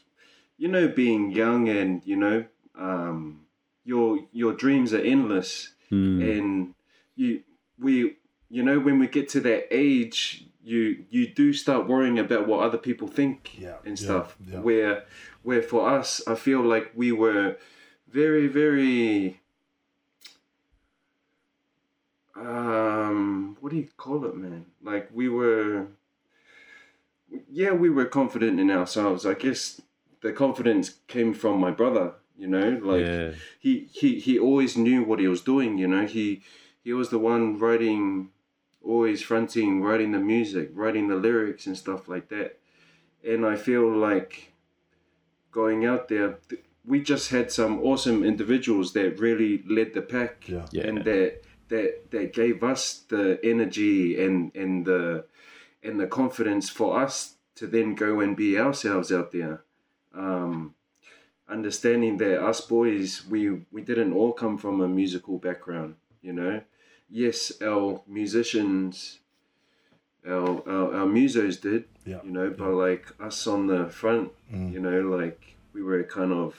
[0.56, 2.44] you know, being young and you know,
[2.78, 3.46] um,
[3.84, 5.74] your your dreams are endless.
[5.88, 6.20] Hmm.
[6.20, 6.74] and
[7.16, 7.40] you
[7.78, 8.16] we
[8.50, 12.60] you know when we get to that age you you do start worrying about what
[12.60, 14.60] other people think Yeah, and yeah, stuff yeah.
[14.60, 15.04] where
[15.42, 17.56] where for us i feel like we were
[18.06, 19.40] very very
[22.40, 25.86] um what do you call it man like we were
[27.50, 29.80] yeah we were confident in ourselves i guess
[30.22, 33.32] the confidence came from my brother You know, like Yeah.
[33.64, 35.70] he, he he always knew what he was doing.
[35.82, 36.26] You know, he
[36.86, 38.30] he was the one writing,
[38.80, 42.50] always fronting, writing the music, writing the lyrics and stuff like that.
[43.30, 44.52] And I feel like
[45.50, 50.48] going out there, th- we just had some awesome individuals that really led the pack,
[50.48, 50.66] Yeah.
[50.72, 50.86] Yeah.
[50.88, 55.24] and that that that gave us the energy and and the
[55.82, 59.62] and the confidence for us to then go and be ourselves out there.
[60.14, 60.74] Um,
[61.48, 66.60] understanding that us boys, we we didn't all come from a musical background, you know.
[67.10, 69.20] Yes, our musicians,
[70.26, 72.20] our our, our musos did, Yeah.
[72.24, 74.72] you know, but like us on the front, Mm.
[74.72, 76.54] you know, like we were kind of,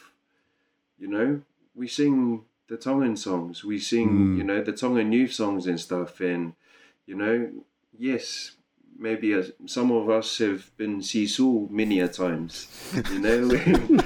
[0.99, 1.41] you know,
[1.75, 4.37] we sing the Tongan songs, we sing, Mm.
[4.37, 6.53] you know, the Tongan youth songs and stuff, and
[7.07, 7.49] you know,
[7.97, 8.51] yes,
[8.97, 12.67] maybe uh some of us have been sisu many a times,
[13.11, 14.03] you know, when,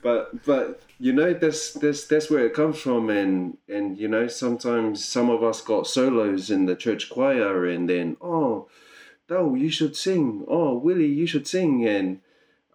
[0.02, 3.10] but but you know that's that's that's where it comes from.
[3.10, 7.90] And and you know sometimes some of us got solos in the church choir and
[7.90, 8.68] then oh
[9.30, 10.46] no you should sing.
[10.48, 11.86] Oh willie you should sing.
[11.88, 12.22] And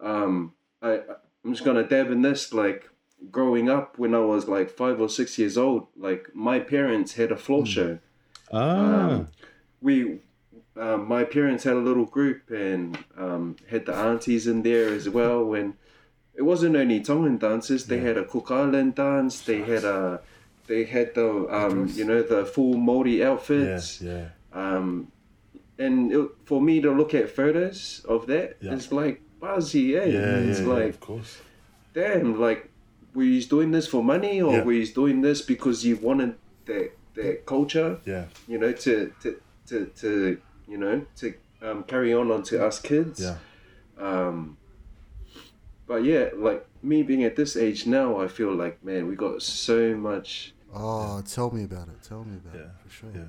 [0.01, 0.99] um i
[1.43, 2.89] i'm just gonna dab in this like
[3.29, 7.31] growing up when i was like five or six years old like my parents had
[7.31, 7.99] a floor show
[8.53, 9.09] Ah.
[9.11, 9.27] um,
[9.81, 10.19] we
[10.75, 15.07] um, my parents had a little group and um, had the aunties in there as
[15.09, 15.73] well and
[16.33, 20.21] it wasn't only Tongan dances they had a Cook Island dance they had a
[20.67, 24.29] they had the um, you know the full Māori outfits yeah.
[24.53, 25.11] um,
[25.77, 28.73] and it, for me to look at photos of that Yeah.
[28.73, 30.05] it's like buzzy eh?
[30.05, 31.41] Yeah, it's yeah, yeah, like of course.
[31.93, 32.69] damn, like,
[33.13, 34.63] were you doing this for money or Yeah.
[34.63, 39.29] were you doing this because you wanted that that culture, Yeah, you know, to to
[39.67, 43.19] to, to you know to um, carry on onto us kids.
[43.19, 43.37] yeah,
[43.97, 44.57] Um,
[45.87, 49.41] but yeah, like me being at this age now, I feel like man, we got
[49.41, 50.53] so much.
[50.73, 52.01] Oh, tell me about it.
[52.07, 53.09] Tell me about Yeah, it for sure.
[53.13, 53.21] yeah.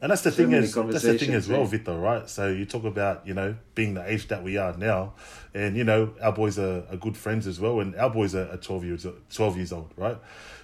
[0.00, 1.66] And that's the So thing is that's the thing as well, eh?
[1.66, 2.28] Vito, right?
[2.28, 5.14] So you talk about, you know, being the age that we are now
[5.54, 8.50] and you know, our boys are, are good friends as well and our boys are,
[8.50, 10.18] are twelve years twelve years old, right?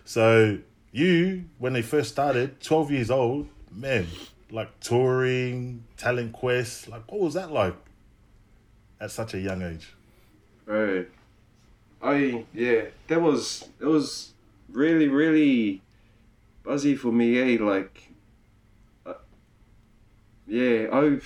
[0.05, 0.59] So
[0.91, 4.07] you, when they first started, twelve years old, man,
[4.51, 7.75] like touring, talent quest, like what was that like
[9.01, 9.95] at such a young age?
[10.67, 11.09] Right.
[12.03, 14.33] I yeah, that was it was
[14.71, 15.81] really really
[16.63, 17.39] buzzy for me.
[17.39, 18.09] Eh, like,
[19.07, 19.15] uh,
[20.47, 21.19] yeah, I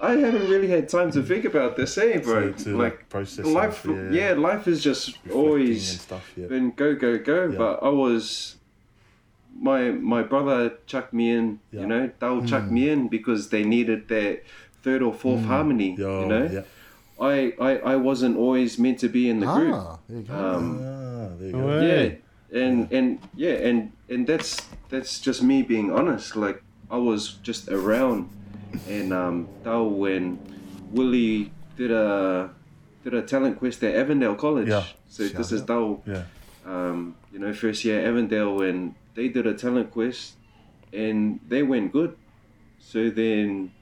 [0.00, 2.52] I haven't really had time to think about this, eh, bro?
[2.52, 4.32] To- to, like, process life, stuff, yeah.
[4.32, 6.46] life is just reflecting always stuff, yeah.
[6.46, 7.48] been go go go.
[7.50, 7.56] Yeah.
[7.58, 8.56] But I was
[9.58, 11.60] my my brother chucked me in.
[11.70, 11.80] Yeah.
[11.82, 14.42] You know, they'll chuck me in because they needed that
[14.82, 15.94] third or fourth harmony.
[15.96, 16.50] Yo, you know.
[16.52, 16.62] yeah.
[17.20, 19.72] I, I, I wasn't always meant to be in the group.
[19.74, 20.34] Ah, there you go.
[20.34, 21.66] Um, Ah, there you No go.
[21.78, 22.06] way.
[22.08, 22.14] yeah,
[22.54, 26.36] and and yeah, and and that's that's just me being honest.
[26.36, 28.30] Like I was just around,
[28.88, 30.38] and um, Dao when
[30.92, 32.50] Willie did a
[33.02, 34.68] did a talent quest at Avondale College.
[34.68, 34.84] Yeah.
[35.08, 35.62] So Shout this is.
[35.62, 36.00] Dao.
[36.06, 36.24] Yeah.
[36.64, 40.34] Um, you know, first year at Avondale and they did a talent quest,
[40.92, 42.16] and they went good.
[42.78, 43.72] So then.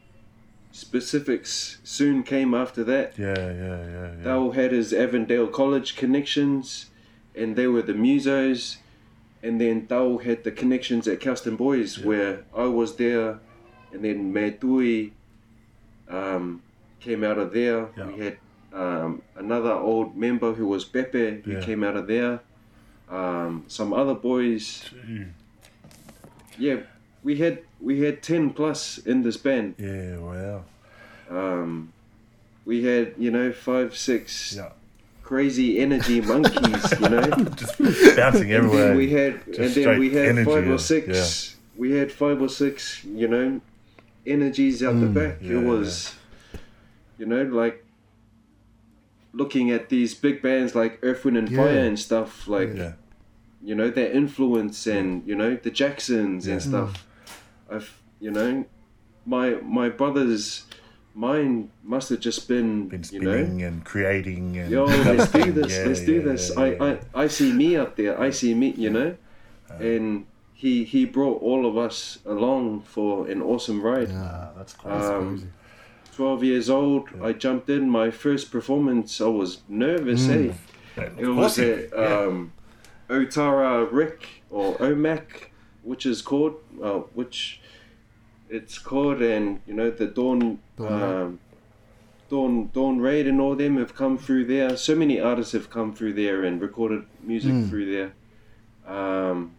[0.74, 3.18] Specifics soon came after that.
[3.18, 4.24] Yeah, yeah, yeah, yeah.
[4.24, 6.86] Dale had his Avondale College connections,
[7.34, 8.76] and they were the musos.
[9.44, 12.06] And then Dale had the connections at Kelston Boys, Yeah.
[12.06, 13.40] where I was there,
[13.92, 15.10] and then Medui
[16.08, 16.62] um,
[17.00, 17.88] came out of there.
[17.96, 18.06] Yeah.
[18.06, 18.36] We had
[18.72, 21.60] um, another old member who was Pepe, who Yeah.
[21.60, 22.40] came out of there.
[23.10, 24.88] Um, some other boys.
[25.06, 25.24] Gee.
[26.58, 26.76] Yeah,
[27.24, 29.74] we had we had ten plus in this band.
[29.78, 30.62] Yeah, wow.
[31.28, 31.92] Um,
[32.64, 34.70] we had you know five six Yeah.
[35.32, 37.22] Crazy energy monkeys, you know.
[37.56, 37.78] Just
[38.16, 38.94] bouncing everywhere.
[38.94, 41.56] we had, and then we had five or six.
[41.74, 43.62] We had five or six, you know,
[44.26, 45.40] energies out the back.
[45.40, 46.14] Mm, yeah, it was,
[47.16, 47.82] you know, like
[49.32, 51.58] looking at these big bands like Earth, Wind and Yeah.
[51.64, 52.92] Fire and stuff, like yeah.
[53.64, 56.68] you know their influence and you know the Jacksons and Yeah.
[56.68, 57.06] stuff.
[57.70, 57.90] I've,
[58.20, 58.66] you know,
[59.24, 60.64] my my brother's
[61.14, 65.52] mind must have just been, Been you know, spinning and creating and yo, let's do
[65.52, 66.52] this, Yeah, let's do yeah, this.
[66.56, 66.90] yeah, I.
[66.90, 68.18] I, I see me up there.
[68.20, 69.16] I see me, you know,
[69.78, 74.08] and he he brought all of us along for an awesome ride.
[74.10, 74.90] Yeah, Ah, that's cool.
[74.90, 75.48] that's Um, crazy.
[76.14, 77.88] Twelve years old, I jumped in.
[77.88, 80.26] My first performance, I was nervous.
[80.26, 80.50] Mm.
[80.98, 81.08] Eh?
[81.18, 82.52] It was at um,
[83.08, 85.22] Otara Rick or OMAC,
[85.82, 87.61] which is called, uh, which
[88.58, 91.40] it's called, and you know the Dawn, Dawn um,
[92.28, 94.76] Dawn Dawn Raid and all them have come through there.
[94.76, 98.12] So many artists have come through there and recorded music through there.
[98.86, 99.52] Um,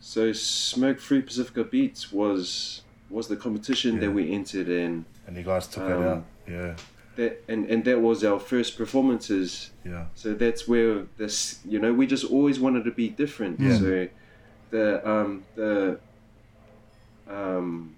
[0.00, 5.04] so Smoke Free Pacifica Beats was was the competition that we entered in.
[5.26, 6.24] And you guys took it Um, out.
[6.48, 6.76] Yeah,
[7.16, 9.70] That and, and that was our first performances.
[9.84, 13.60] yeah, So that's where this, you know, we just always wanted to be different.
[13.60, 13.78] Yeah.
[13.78, 14.08] So
[14.70, 15.98] the um the
[17.28, 17.94] um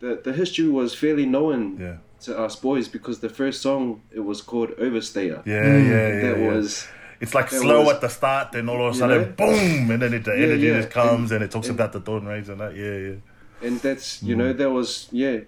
[0.00, 4.20] the the history was fairly known yeah, to us boys because the first song it
[4.20, 5.44] was called Overstayer.
[5.46, 5.78] yeah, yeah.
[5.78, 6.48] yeah, that yeah.
[6.52, 6.86] was
[7.20, 9.32] It's like slow was- at the start, then all of a You sudden, know?
[9.36, 11.76] boom, and then it, the Yeah, energy yeah, just comes and, and- it talks and-
[11.78, 12.74] about the dawn raids and that.
[12.76, 15.40] Yeah, yeah, and that's you know that was yeah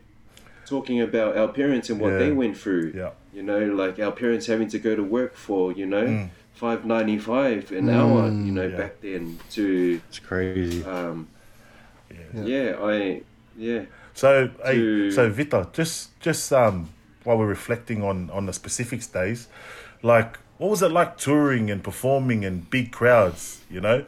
[0.67, 2.19] talking about our parents and what Yeah.
[2.19, 2.93] they went through.
[2.95, 6.29] yeah, You know, like our parents having to go to work for you know Mm.
[6.55, 8.29] five ninety five an hour.
[8.29, 8.77] You know Yeah.
[8.77, 10.85] back then to It's crazy.
[10.85, 11.29] um
[12.35, 12.45] yeah.
[12.45, 13.23] yeah I
[13.57, 16.91] yeah So, hey, so Vita, just just um,
[17.25, 19.49] while we're reflecting on on the Spacifix days,
[20.03, 23.61] like what was it like touring and performing in big crowds?
[23.71, 24.05] You know,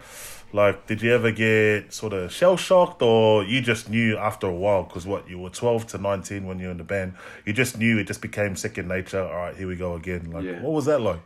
[0.52, 4.54] like did you ever get sort of shell shocked, or you just knew after a
[4.54, 4.82] while?
[4.84, 7.14] Because what you were twelve to nineteen when you were in the band,
[7.46, 9.22] you just knew it just became second nature.
[9.22, 10.30] All right, here we go again.
[10.30, 10.60] Like, Yeah.
[10.62, 11.20] what was that like?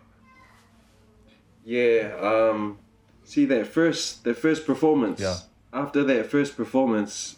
[1.64, 2.78] Yeah, um,
[3.24, 5.20] see that first the first performance.
[5.20, 5.36] Yeah.
[5.72, 7.36] After that first performance,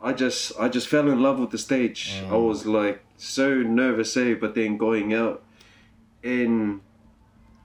[0.00, 2.22] I just I just fell in love with the stage.
[2.28, 2.46] I Mm.
[2.48, 4.34] was like so nervous, eh?
[4.34, 5.42] But then going out,
[6.22, 6.80] and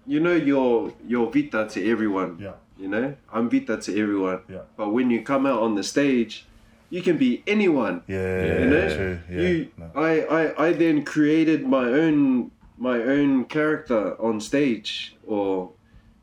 [0.06, 2.38] you know you're you're Vita to everyone.
[2.39, 4.39] Yeah, You know I'm Vita to everyone.
[4.50, 6.45] yeah, But when you come out on the stage,
[6.89, 8.04] you can be anyone.
[8.08, 8.60] yeah.
[8.60, 9.19] You know, true.
[9.30, 9.91] Yeah, you, no.
[9.95, 15.71] I, I, I then created my own, my own character on stage, or,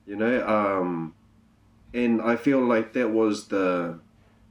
[0.07, 1.15] you know, um,
[1.95, 3.99] and I feel like that was the,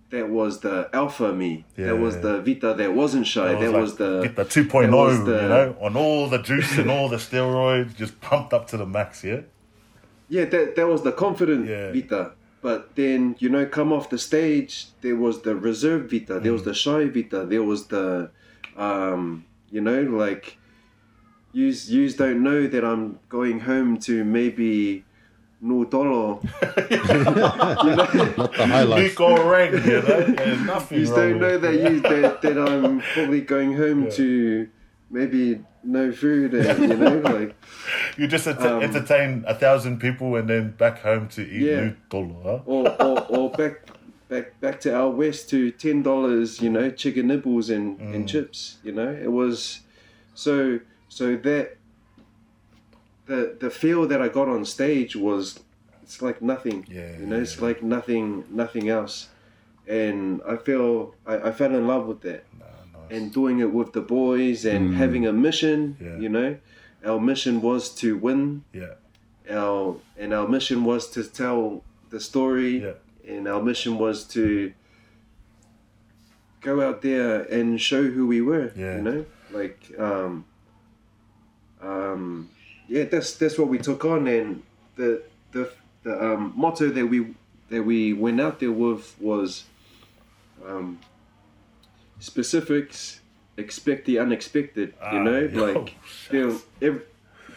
[0.10, 1.66] that was the alpha me.
[1.78, 3.54] Yeah, that was the Vita that wasn't shy.
[3.60, 6.78] That was, the, get the 2.0, that was the- you know, on all the juice
[6.78, 9.24] and all the steroids, just pumped up to the max.
[9.24, 9.42] Yeah,
[10.30, 11.92] yeah, that that was the confident Yeah.
[11.92, 12.32] Vita.
[12.62, 16.40] But then you know, come off the stage, there was the reserve Vita.
[16.40, 16.60] There Mm.
[16.60, 17.46] was the shy Vita.
[17.46, 18.30] There was the,
[18.78, 20.58] um, you know, like,
[21.54, 25.04] yous yous don't know that I'm going home to maybe
[25.64, 26.42] Nutolo.
[28.38, 29.12] Not the highlights.
[29.12, 31.92] Nico Rang, you know, there's nothing Yous don't know that it.
[31.92, 34.10] you that, that I'm probably going home Yeah.
[34.12, 34.68] to
[35.10, 37.56] maybe no food and you know like
[38.18, 41.94] You just ent- Um, entertain a thousand people and then back home to eat Yeah.
[42.12, 42.60] new huh?
[42.66, 43.82] or, or, or back
[44.30, 48.16] back back to our west to ten dollars, you know, chicken nibbles and, Mm.
[48.16, 48.78] and chips.
[48.84, 49.82] You know, it was
[50.34, 51.78] so so that
[53.26, 55.60] the the feel that I got on stage was
[56.04, 56.86] it's like nothing.
[56.90, 59.30] Yeah, you know, it's like nothing nothing else.
[59.88, 62.66] And I feel I, I fell in love with that Nah,
[63.00, 63.12] nice.
[63.12, 65.98] and doing it with the boys and having a mission.
[66.00, 66.18] Yeah.
[66.18, 66.58] You know,
[67.06, 68.94] our mission was to win yeah,
[69.50, 72.94] our and our mission was to tell the story yeah,
[73.28, 74.74] and our mission was to
[76.62, 78.98] go out there and show who we were Yeah.
[78.98, 80.46] you know like um
[81.82, 82.50] um
[82.94, 84.48] yeah that's that's what we took on and
[85.00, 85.10] the
[85.56, 85.64] the
[86.04, 87.20] the um motto that we
[87.72, 89.50] that we went out there with was
[90.70, 91.00] um
[92.20, 93.20] Spacifix
[93.58, 95.96] expect the unexpected you Ah, know yo, like
[96.32, 96.52] there,
[96.82, 97.04] ev-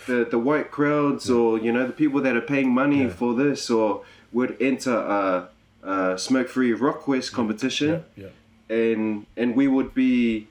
[0.07, 3.11] the the white crowds or you know the people that are paying money Yeah.
[3.21, 5.49] for this or would enter a,
[5.83, 5.95] a
[6.27, 8.29] Smokefree Rockquest yeah, competition yeah,
[8.69, 10.49] and and we would be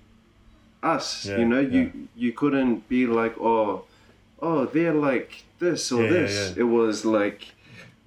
[0.81, 1.69] us Yeah, you know yeah.
[1.77, 3.85] you you couldn't be like oh
[4.41, 6.61] oh they're like this or Yeah, yeah, this yeah.
[6.63, 7.53] it was like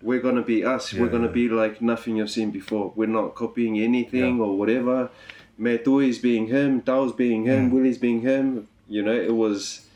[0.03, 1.33] we're gonna be us we're gonna yeah.
[1.33, 4.43] be like nothing you've seen before we're not copying anything Yeah.
[4.45, 5.11] or whatever
[5.59, 7.73] Metoi's being him Dow's being him Mm.
[7.73, 9.87] Willie's being him you know it was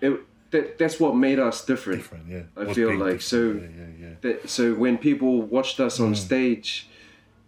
[0.00, 0.20] it
[0.50, 2.42] that, that's what made us different, different, yeah.
[2.56, 4.14] I Was feel like so- different, Yeah, yeah, yeah.
[4.22, 6.06] That, so when people watched us Mm.
[6.06, 6.88] on stage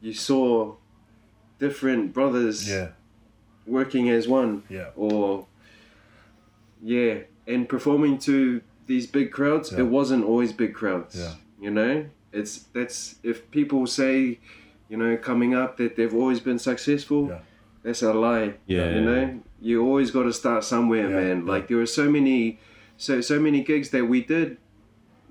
[0.02, 0.74] you saw
[1.58, 2.88] different brothers Yeah,
[3.66, 5.46] working as one yeah, or
[6.82, 9.80] yeah and performing to these big crowds Yeah.
[9.80, 11.34] it wasn't always big crowds Yeah.
[11.60, 14.38] you know it's that's if people say
[14.88, 17.38] you know coming up that they've always been successful Yeah.
[17.82, 18.94] that's a lie Yeah.
[18.94, 21.52] you know you always got to start somewhere Yeah, man yeah.
[21.52, 22.58] like there were so many
[22.96, 24.56] so so many gigs that we did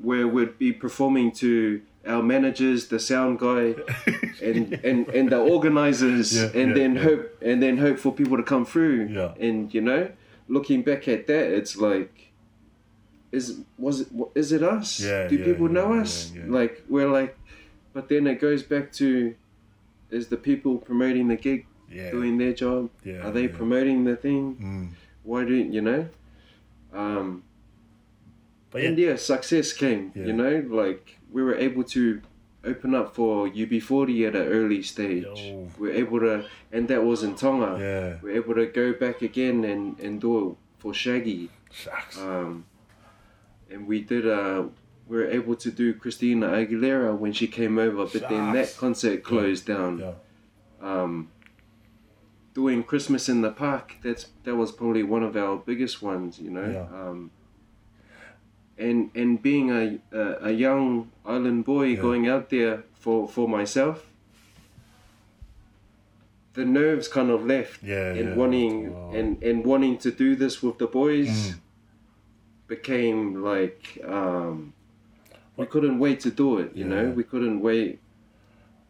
[0.02, 3.76] where we'd be performing to our managers the sound guy
[4.42, 7.04] and and and the organizers Yeah, and yeah, then yeah.
[7.04, 9.34] hope and then hope for people to come through Yeah.
[9.48, 10.10] and you know
[10.50, 12.14] looking back at that it's like
[13.32, 17.08] is was it is it us Yeah, do yeah, people yeah, know us like we're
[17.20, 17.38] like
[17.94, 19.36] but then it goes back to
[20.10, 21.66] is the people promoting the gig
[22.12, 22.90] doing their job?
[23.04, 24.56] Yeah, Are they promoting the thing?
[24.62, 24.88] Mm.
[25.24, 26.08] Why don't you know?
[26.94, 27.44] Um,
[28.72, 30.12] But yeah, and yeah, success came.
[30.16, 32.22] You know, like we were able to
[32.64, 35.24] open up for UB40 at an early stage.
[35.24, 35.68] Yo.
[35.78, 37.78] We are able to, and that was in Tonga.
[37.80, 41.50] yeah, We are able to go back again and, and do it for Shaggy.
[41.72, 42.18] shucks.
[42.18, 42.66] Um,
[43.72, 44.28] and we did.
[44.28, 44.64] Uh,
[45.08, 49.24] we were able to do Christina Aguilera when she came over, but then that concert
[49.24, 50.00] closed down.
[50.00, 50.12] yeah,
[50.82, 51.30] Um,
[52.54, 53.96] doing Christmas in the park.
[54.04, 56.40] That's that was probably one of our biggest ones.
[56.40, 56.70] You know.
[56.70, 57.00] Yeah.
[57.10, 57.32] Um,
[58.80, 62.02] and and being a, a, a young island boy Yeah.
[62.02, 64.06] going out there for, for myself,
[66.54, 68.36] the nerves kind of left yeah, and yeah.
[68.36, 69.12] wanting Wow.
[69.14, 71.54] and, and wanting to do this with the boys Mm.
[72.68, 74.74] became like um,
[75.58, 78.00] we couldn't wait to do it you know we couldn't wait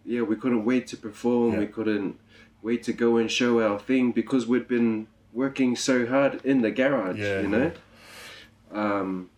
[0.05, 2.17] yeah we couldn't wait to perform we couldn't
[2.61, 6.71] wait to go and show our thing because we'd been working so hard in the
[6.71, 7.71] garage Yeah, you know
[8.71, 9.29] um,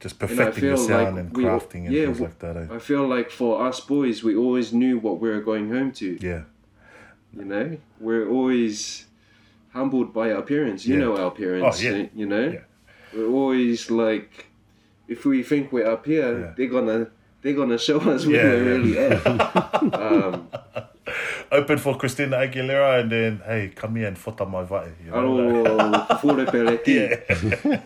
[0.00, 2.56] just perfecting the sound like and we- crafting and yeah, things like that.
[2.56, 2.66] Eh?
[2.70, 6.18] I feel like for us boys we always knew what we were going home to
[6.20, 6.42] Yeah,
[7.36, 9.06] you know we're always
[9.72, 11.00] humbled by our parents you Yeah.
[11.04, 12.06] know our parents Oh, yeah.
[12.14, 12.60] you know Yeah.
[13.14, 14.46] we're always like
[15.08, 17.08] if we think we're up here they're gonna
[17.42, 18.70] they're gonna show us where we're yeah.
[18.72, 19.26] really at
[19.94, 20.48] um,
[21.50, 24.90] open for Christina Aguilera, and then hey, come here and fota my vai.
[25.04, 27.80] You know, oh, yeah.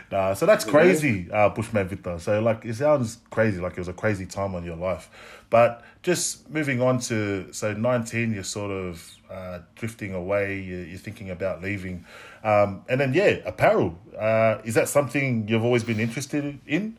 [0.10, 2.18] nah, so that's crazy, uh, Bushman Vita.
[2.20, 5.10] So like, it sounds crazy, like it was a crazy time on your life.
[5.50, 10.60] But just moving on to so nineteen, you're sort of uh, drifting away.
[10.60, 12.04] You're, you're thinking about leaving,
[12.44, 13.98] um, and then yeah, apparel.
[14.18, 16.96] Uh, is that something you've always been interested in?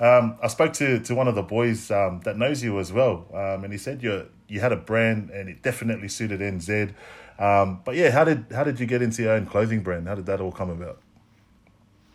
[0.00, 3.26] Um, I spoke to, to one of the boys um, that knows you as well,
[3.34, 6.94] um, and he said you you had a brand and it definitely suited NZ.
[7.38, 10.08] Um, but yeah, how did how did you get into your own clothing brand?
[10.08, 11.00] How did that all come about?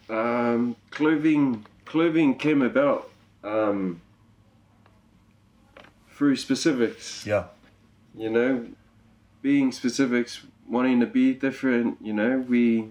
[0.09, 3.09] Um, clothing clothing came about
[3.43, 4.01] um,
[6.09, 7.25] through Spacifix.
[7.25, 7.45] Yeah,
[8.17, 8.65] You know,
[9.43, 11.97] being Spacifix, wanting to be different.
[12.01, 12.89] You know, we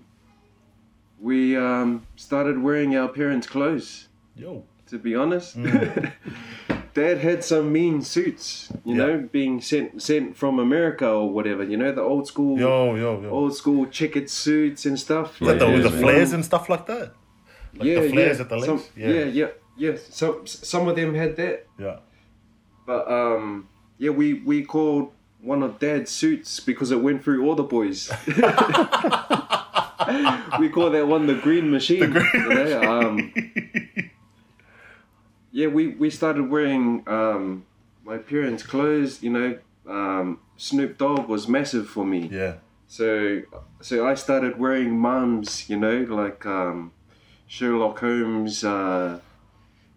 [1.20, 4.08] we um, started wearing our parents' clothes.
[4.36, 5.56] yo, To be honest,
[6.94, 8.68] Dad had some mean suits.
[8.84, 8.98] You Mm.
[8.98, 9.06] Yeah.
[9.06, 11.64] know, being sent sent from America or whatever.
[11.64, 13.30] You know, the old school yo, yo, yo.
[13.30, 15.40] old school checkered suits and stuff.
[15.40, 16.00] Is that the, Yeah, with the man.
[16.00, 17.12] flares and stuff like that?
[17.76, 18.42] Like yeah, the flares yeah.
[18.44, 19.24] at the Some, yeah, Yeah.
[19.24, 19.96] yeah, yeah.
[20.10, 21.96] Some some of them had that, Yeah.
[22.86, 23.68] but um,
[23.98, 25.10] yeah, we we called
[25.40, 28.10] one of Dad's suits because it went through all the boys.
[30.60, 32.00] we call that one the Green Machine.
[32.00, 33.00] The green you know?
[33.00, 33.32] um,
[35.54, 37.64] yeah, we we started wearing um,
[38.04, 39.22] my parents' clothes.
[39.22, 42.28] You know, um, Snoop Dogg was massive for me.
[42.30, 42.54] Yeah.
[42.88, 43.42] So
[43.80, 46.90] so I started wearing mums, you know, like um,
[47.46, 49.20] Sherlock Holmes uh,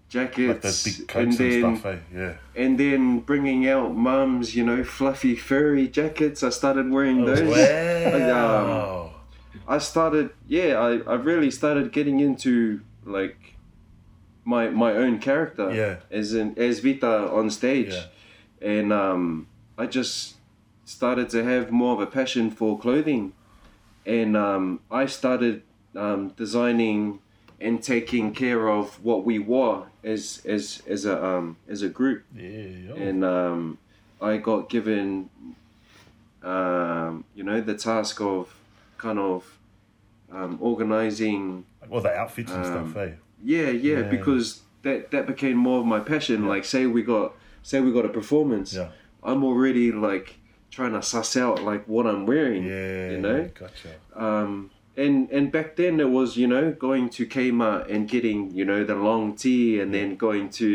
[0.10, 1.98] jackets, Like those big and coats and, then stuff, eh?
[2.14, 2.34] Yeah.
[2.56, 6.44] and then bringing out mums, you know, fluffy furry jackets.
[6.44, 7.42] I started wearing those.
[7.42, 9.14] Wow.
[9.68, 13.57] I started, yeah, I, I really started getting into like
[14.48, 15.96] my my own character, Yeah.
[16.20, 18.74] as in as Vita on stage, Yeah.
[18.76, 20.36] and um, I just
[20.86, 23.34] started to have more of a passion for clothing,
[24.06, 25.62] and um, I started
[25.96, 27.20] um, designing
[27.60, 32.24] and taking care of what we wore as as as a um, as a group,
[32.34, 33.08] Yeah.
[33.08, 33.78] and um,
[34.22, 35.30] I got given,
[36.44, 38.54] um, you know, the task of
[38.98, 39.44] kind of
[40.32, 41.66] um, organizing.
[41.92, 43.12] All the outfits and Um, stuff, eh?
[43.54, 44.10] Yeah, yeah, Yeah.
[44.16, 44.46] because
[44.86, 46.40] that that became more of my passion.
[46.54, 47.28] Like, say we got
[47.70, 48.90] say we got a performance, Yeah.
[49.30, 50.28] I'm already like
[50.76, 52.64] trying to suss out like what I'm wearing.
[52.66, 53.12] Yeah.
[53.14, 53.40] you know.
[53.62, 53.92] Gotcha.
[54.26, 54.52] Um,
[55.04, 58.82] and and back then it was you know going to Kmart and getting you know
[58.92, 60.70] the long tee and then going to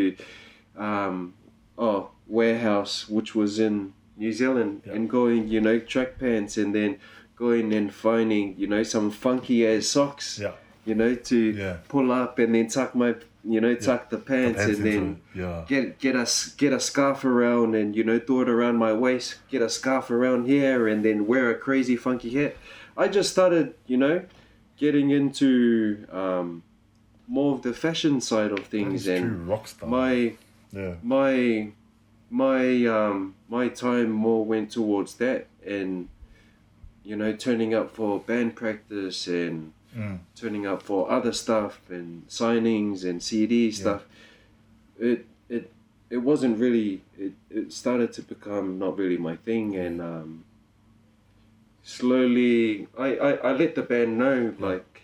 [0.76, 1.34] um,
[1.76, 4.94] oh warehouse which was in New Zealand Yeah.
[4.94, 6.90] and going you know track pants and then
[7.36, 10.52] going and finding you know some funky ass socks Yeah.
[10.84, 11.76] You know to Yeah.
[11.88, 13.14] pull up and then tuck my
[13.44, 15.20] you know tuck the pants, Pants and then.
[15.34, 15.64] Yeah.
[15.68, 16.26] get get a
[16.56, 20.10] get a scarf around and you know throw it around my waist get a scarf
[20.10, 22.56] around here and then wear a crazy funky hat
[22.96, 24.24] i just started you know
[24.76, 26.62] getting into um,
[27.26, 29.88] more of the fashion side of things and true rock star.
[29.88, 30.34] my
[30.72, 30.94] yeah.
[31.02, 31.70] my
[32.30, 36.08] my um my time more went towards that and
[37.04, 40.20] you know turning up for band practice and Mm.
[40.34, 44.06] turning up for other stuff and signings and CD stuff
[44.98, 45.70] it it
[46.08, 50.44] it wasn't really it, it started to become not really my thing and um
[51.82, 55.02] slowly I, I, I let the band know like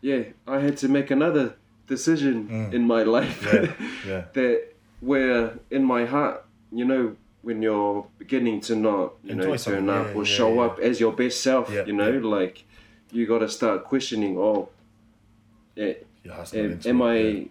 [0.00, 1.54] yeah I had to make another
[1.86, 3.52] decision in my life Mm.
[3.52, 3.72] Yeah,
[4.10, 4.24] yeah.
[4.32, 9.56] that where in my heart you know when you're beginning to not you Enjoy know
[9.56, 10.60] turn up yeah, or yeah, show yeah.
[10.66, 12.36] up as your best self Yeah, you know yeah.
[12.38, 12.64] like
[13.12, 14.68] you got to start questioning oh
[15.76, 15.94] yeah,
[16.54, 17.44] am, am I yeah.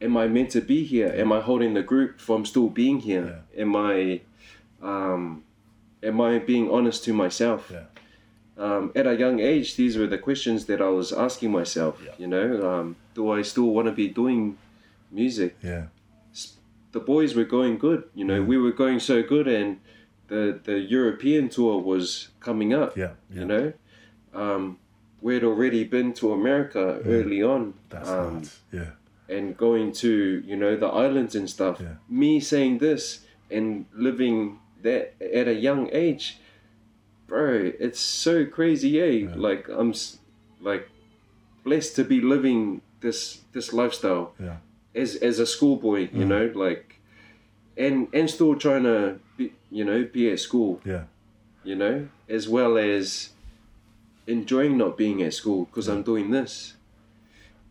[0.00, 1.12] am I meant to be here?
[1.14, 3.42] Am I holding the group from still being here?
[3.56, 4.20] Am I
[4.82, 5.44] um,
[6.02, 7.70] am I being honest to myself?
[7.72, 7.84] Yeah.
[8.58, 12.00] Um, at a young age, these were the questions that I was asking myself.
[12.04, 12.12] Yeah.
[12.18, 14.58] You know, um, do I still want to be doing
[15.10, 15.56] music?
[15.62, 15.86] Yeah.
[16.92, 18.04] The boys were going good.
[18.14, 19.80] You know, we were going so good, and
[20.28, 22.96] the the European tour was coming up.
[22.96, 23.12] Yeah.
[23.30, 23.40] Yeah.
[23.40, 23.72] You know,
[24.34, 24.78] um,
[25.20, 27.74] we'd already been to America early on.
[27.90, 28.60] That's um, nuts.
[28.72, 28.90] Yeah.
[29.28, 31.80] and going to you know the islands and stuff.
[31.80, 31.94] Yeah.
[32.08, 36.38] Me saying this and living that at a young age,
[37.26, 39.28] bro, it's so crazy, eh?
[39.34, 39.94] Like I'm
[40.60, 40.88] like
[41.64, 44.56] blessed to be living this this lifestyle Yeah.
[44.94, 46.98] as as a schoolboy, you know, like
[47.76, 51.04] and and still trying to be, you know be at school, Yeah.
[51.64, 53.30] you know, as well as
[54.26, 56.74] enjoying not being at school because I'm doing this.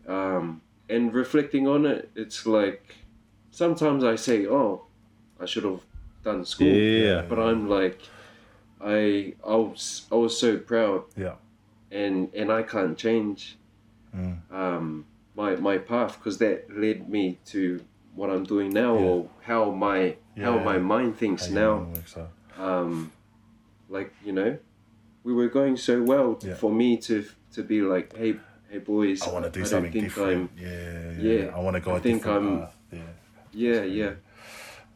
[0.07, 2.95] Um, and reflecting on it, it's like
[3.51, 4.85] sometimes I say, "Oh,
[5.39, 5.81] I should have
[6.23, 7.21] done school," Yeah.
[7.29, 7.99] but I'm like,
[8.81, 11.35] I I was I was so proud, Yeah.
[11.91, 13.57] and and I can't change
[14.15, 14.39] Mm.
[14.51, 17.79] um, my my path because that led me to
[18.13, 20.63] what I'm doing now or how my how Yeah.
[20.63, 22.27] my mind thinks How now so.
[22.57, 23.13] um,
[23.87, 24.57] like you know,
[25.23, 26.55] we were going so well Yeah.
[26.55, 28.35] for me to to be like, hey,
[28.69, 30.49] hey boys, I want to do don't something different.
[30.57, 31.39] I'm, yeah, yeah.
[31.45, 32.75] Yeah, I want to go I think I'm- path.
[32.91, 33.01] Yeah.
[33.53, 34.13] yeah, yeah.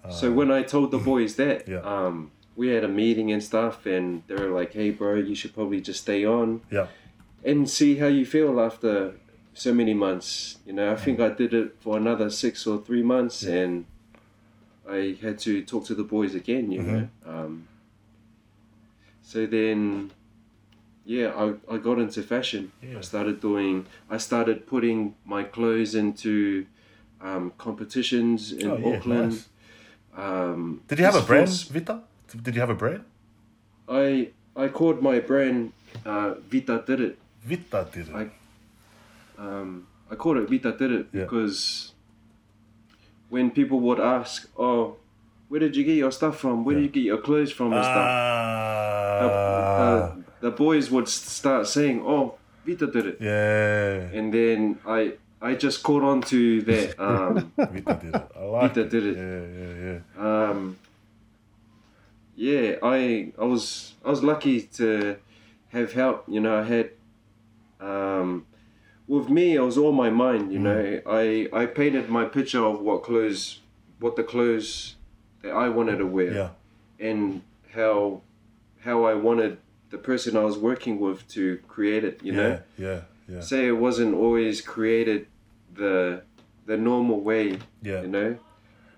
[0.09, 1.79] so when I told the boys that, Yeah.
[1.81, 5.53] um, we had a meeting and stuff, and they were like, hey, bro, you should
[5.53, 6.87] probably just stay on Yeah.
[7.43, 9.15] and see how you feel after
[9.53, 10.57] so many months.
[10.65, 11.25] You know, I think Mm.
[11.31, 13.85] I did it for another six or three months, and
[14.87, 16.71] I had to talk to the boys again.
[16.71, 17.29] You know, Mm-hmm.
[17.29, 17.67] um,
[19.31, 20.11] so then,
[21.15, 22.71] yeah, I, I got into fashion.
[22.81, 22.99] Yeah.
[22.99, 23.75] I started doing.
[24.09, 26.65] I started putting my clothes into
[27.21, 29.31] um, competitions in Oh, yeah, Auckland.
[29.31, 29.47] nice.
[30.25, 31.95] Um, Did you have a brand, was- Vita?
[32.45, 33.03] Did you have a brand?
[33.87, 35.73] I I called my brand
[36.05, 37.17] uh, Vita Did It.
[37.43, 38.15] Vita did it.
[38.15, 38.23] I
[39.37, 41.23] um, I called it Vita Did It Yeah.
[41.23, 41.91] because
[43.29, 44.97] when people would ask, "Oh,
[45.55, 46.65] where did you get your stuff from?
[46.65, 46.81] Where Yeah.
[46.81, 48.09] did you get your clothes from and stuff?"
[49.21, 50.15] The, Ah.
[50.41, 52.35] the, the boys would start saying, "Oh,
[52.65, 54.17] Vita did it," yeah.
[54.19, 56.99] and then I I just caught on to that.
[57.07, 58.25] Um, Vita did it.
[58.35, 58.89] I like Vita it.
[58.89, 59.15] did it.
[59.23, 60.49] Yeah, yeah, yeah.
[60.49, 60.75] um,
[62.35, 65.15] yeah, I I was I was lucky to
[65.69, 66.25] have help.
[66.27, 66.89] You know, I had
[67.79, 68.45] um,
[69.07, 70.49] with me, it was all my mind.
[70.49, 70.51] Mm.
[70.53, 73.61] You know, I I painted my picture of what clothes,
[74.03, 74.95] what the clothes
[75.45, 76.49] that I wanted to wear, Yeah.
[76.99, 77.41] and
[77.73, 78.21] how
[78.79, 79.57] how I wanted
[79.89, 82.19] the person I was working with to create it.
[82.23, 85.27] You yeah, know, yeah, yeah, say it wasn't always created
[85.73, 86.21] the
[86.65, 87.59] the normal way.
[87.81, 88.01] yeah.
[88.01, 88.37] You know,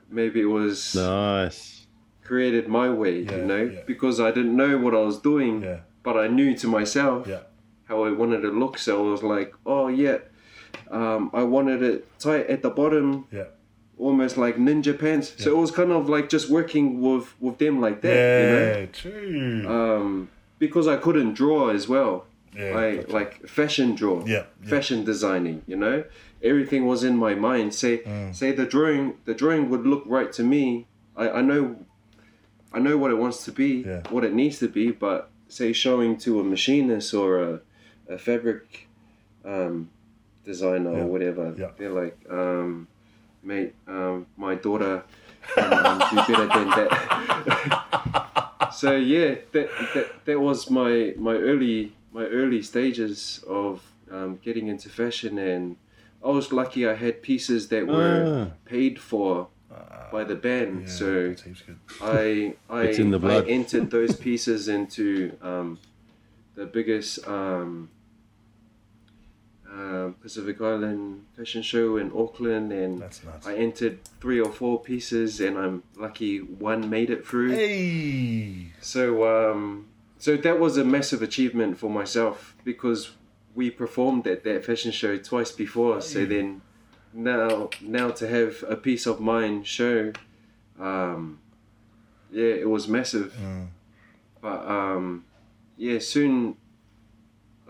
[0.09, 1.85] maybe it was Nice.
[2.23, 3.81] created my way, Yeah, you know, yeah.
[3.85, 7.41] because I didn't know what I was doing, Yeah, but I knew to myself yeah,
[7.89, 8.77] how I wanted it to look.
[8.77, 10.19] So I was like, oh yeah,
[10.91, 13.47] um, I wanted it tight at the bottom, yeah.
[13.99, 15.33] Almost like ninja pants.
[15.37, 19.39] So it was kind of like just working with with them like that, Yeah, you
[19.63, 20.29] know, um,
[20.59, 22.25] because I couldn't draw as well.
[22.55, 23.11] yeah, I gotcha.
[23.13, 24.69] like fashion draw, Yeah, yeah.
[24.69, 25.61] fashion designing.
[25.67, 26.03] You know,
[26.41, 27.73] everything was in my mind.
[27.73, 28.33] Say, Mm.
[28.33, 30.85] say the drawing, the drawing would look right to me.
[31.15, 31.61] I, I know,
[32.73, 34.01] I know what it wants to be, Yeah.
[34.09, 34.91] what it needs to be.
[34.91, 37.53] But say showing to a machinist or a,
[38.15, 38.87] a fabric
[39.45, 39.89] um,
[40.45, 41.71] designer Yeah, or whatever, yeah.
[41.77, 42.87] they're like, um,
[43.47, 45.03] mate, um, my daughter
[45.55, 48.69] can um, do better than that.
[48.73, 53.81] so yeah, that, that that was my my early my early stages of
[54.11, 55.77] um, getting into fashion, and
[56.23, 58.53] I was lucky I had pieces that were Ah.
[58.65, 59.47] paid for
[60.11, 60.81] by the band.
[60.81, 61.79] Yeah, so that seems good.
[62.01, 63.45] I I, It's in the blood.
[63.45, 65.79] I entered those pieces into um,
[66.55, 67.89] the biggest um,
[69.73, 73.03] uh, Pacific Island fashion show in Auckland, and.
[73.45, 77.51] I entered three or four pieces, and I'm lucky one made it through.
[77.51, 79.87] Hey, So um,
[80.19, 83.11] so that was a massive achievement for myself because
[83.55, 86.01] we performed at that fashion show twice before.
[86.01, 86.61] So then
[87.13, 90.13] now now to have a peace of mind show,
[90.79, 91.39] um,
[92.31, 93.33] yeah, it was massive.
[93.41, 93.67] Mm.
[94.41, 95.25] but um,
[95.77, 96.57] yeah, soon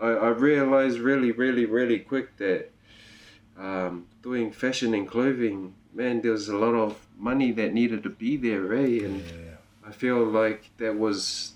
[0.00, 2.70] I, I realized really, really, really quick that
[3.58, 8.10] um, doing fashion and clothing, man, there was a lot of money that needed to
[8.10, 9.04] be there, eh?
[9.04, 9.56] And Yeah.
[9.88, 11.54] I feel like that was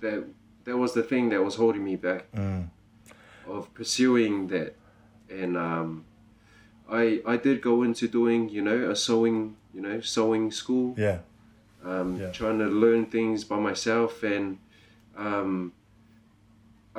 [0.00, 0.24] that
[0.64, 2.68] that was the thing that was holding me back Mm.
[3.46, 4.74] of pursuing that,
[5.30, 6.04] and um,
[6.90, 11.20] I I did go into doing you know a sewing you know sewing school Yeah.
[11.84, 12.30] um, Yeah.
[12.32, 14.58] trying to learn things by myself and
[15.16, 15.72] um,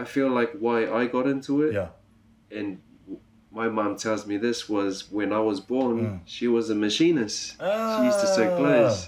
[0.01, 1.89] I feel like why I got into it Yeah.
[2.57, 2.69] and
[3.51, 6.19] my mom tells me this was when I was born Mm.
[6.35, 8.99] she was a machinist she used to sew clothes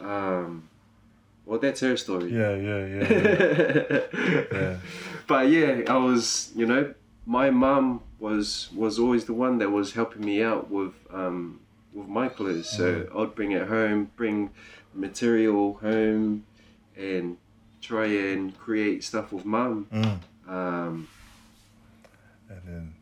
[0.00, 0.68] um,
[1.46, 3.02] well that's her story Yeah, yeah, yeah.
[3.12, 4.00] Yeah.
[4.52, 4.76] yeah.
[5.26, 6.82] but yeah I was you know
[7.26, 7.84] my mom
[8.18, 11.60] was was always the one that was helping me out with um,
[11.92, 12.86] with my clothes so
[13.18, 14.50] I'd bring it home bring
[14.94, 16.44] material home
[16.96, 17.36] and
[17.88, 20.18] try and create stuff with mum Mm.
[20.48, 21.08] um,
[22.48, 22.94] And then,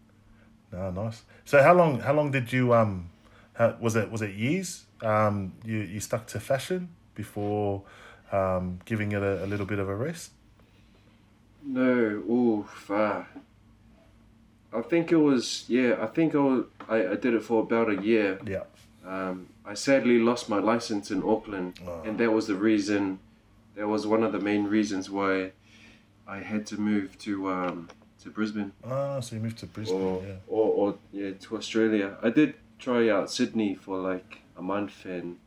[0.73, 1.23] no, nice.
[1.45, 2.01] So how long?
[2.01, 3.09] How long did you um?
[3.55, 4.85] How, was it was it years?
[5.03, 7.83] Um, you you stuck to fashion before
[8.33, 10.31] um giving it a, a little bit of a rest.
[11.65, 11.93] No,
[12.37, 13.27] ooh, far.
[14.73, 15.97] I think it was yeah.
[16.01, 18.39] I think I was, I, I did it for about a year.
[18.47, 18.65] Yeah.
[19.07, 22.03] Um, I sadly lost my license in Auckland, Oh.
[22.07, 23.19] and that was the reason.
[23.75, 25.53] That was one of the main reasons why
[26.27, 27.89] I had to move to um,
[28.23, 30.01] to Brisbane Ah, so you moved to Brisbane.
[30.01, 30.35] or, yeah.
[30.47, 32.17] or or yeah to Australia.
[32.23, 35.39] I did try out Sydney for like a month, and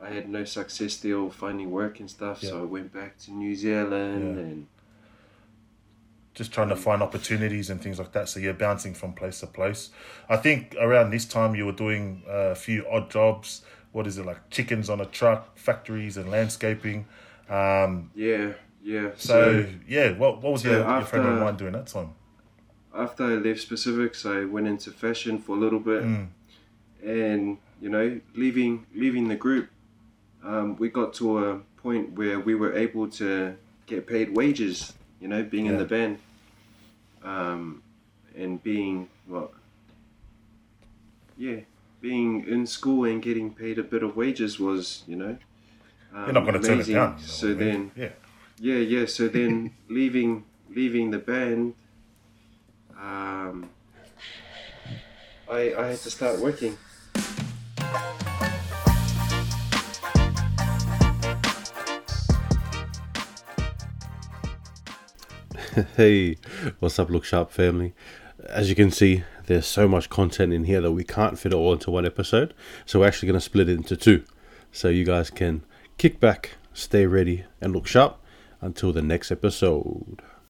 [0.00, 2.42] I had no success still finding work and stuff.
[2.42, 2.50] Yeah.
[2.50, 4.42] So I went back to New Zealand Yeah.
[4.42, 4.66] and.
[6.34, 8.28] Just trying to find opportunities and things like that.
[8.28, 9.88] So you're bouncing from place to place.
[10.28, 13.62] I think around this time you were doing a few odd jobs.
[13.92, 14.50] What is it like?
[14.50, 17.06] Chickens on a truck, factories, and landscaping.
[17.48, 19.10] Um, Yeah, yeah.
[19.16, 22.10] so, yeah, what what was so your, your friend of after- mine doing that time?
[22.94, 26.28] after I left Spacifix, I went into fashion for a little bit, Mm.
[27.04, 29.68] and you know, leaving leaving the group,
[30.42, 33.54] um, we got to a point where we were able to
[33.86, 34.94] get paid wages.
[35.20, 36.18] You know, being in the band,
[37.22, 37.82] um,
[38.36, 39.50] and being what,
[41.38, 41.60] yeah,
[42.00, 45.36] being in school and getting paid a bit of wages was, you know,
[46.16, 46.94] um, You're not going to turn it amazing.
[46.94, 47.18] down.
[47.18, 47.68] so what I mean?
[47.68, 47.92] then.
[47.96, 48.08] yeah.
[48.58, 49.06] Yeah, yeah.
[49.06, 51.74] So then leaving leaving the band,
[52.98, 53.68] um,
[55.50, 56.76] I I had to start working.
[65.96, 66.36] Hey,
[66.80, 67.94] what's up, Look Sharp family?
[68.48, 71.56] As you can see, there's so much content in here that we can't fit it
[71.56, 72.54] all into one episode.
[72.86, 74.24] So we're actually going to split it into two.
[74.72, 75.62] So you guys can
[75.98, 78.18] kick back, stay ready, and look sharp
[78.60, 80.20] until the next episode.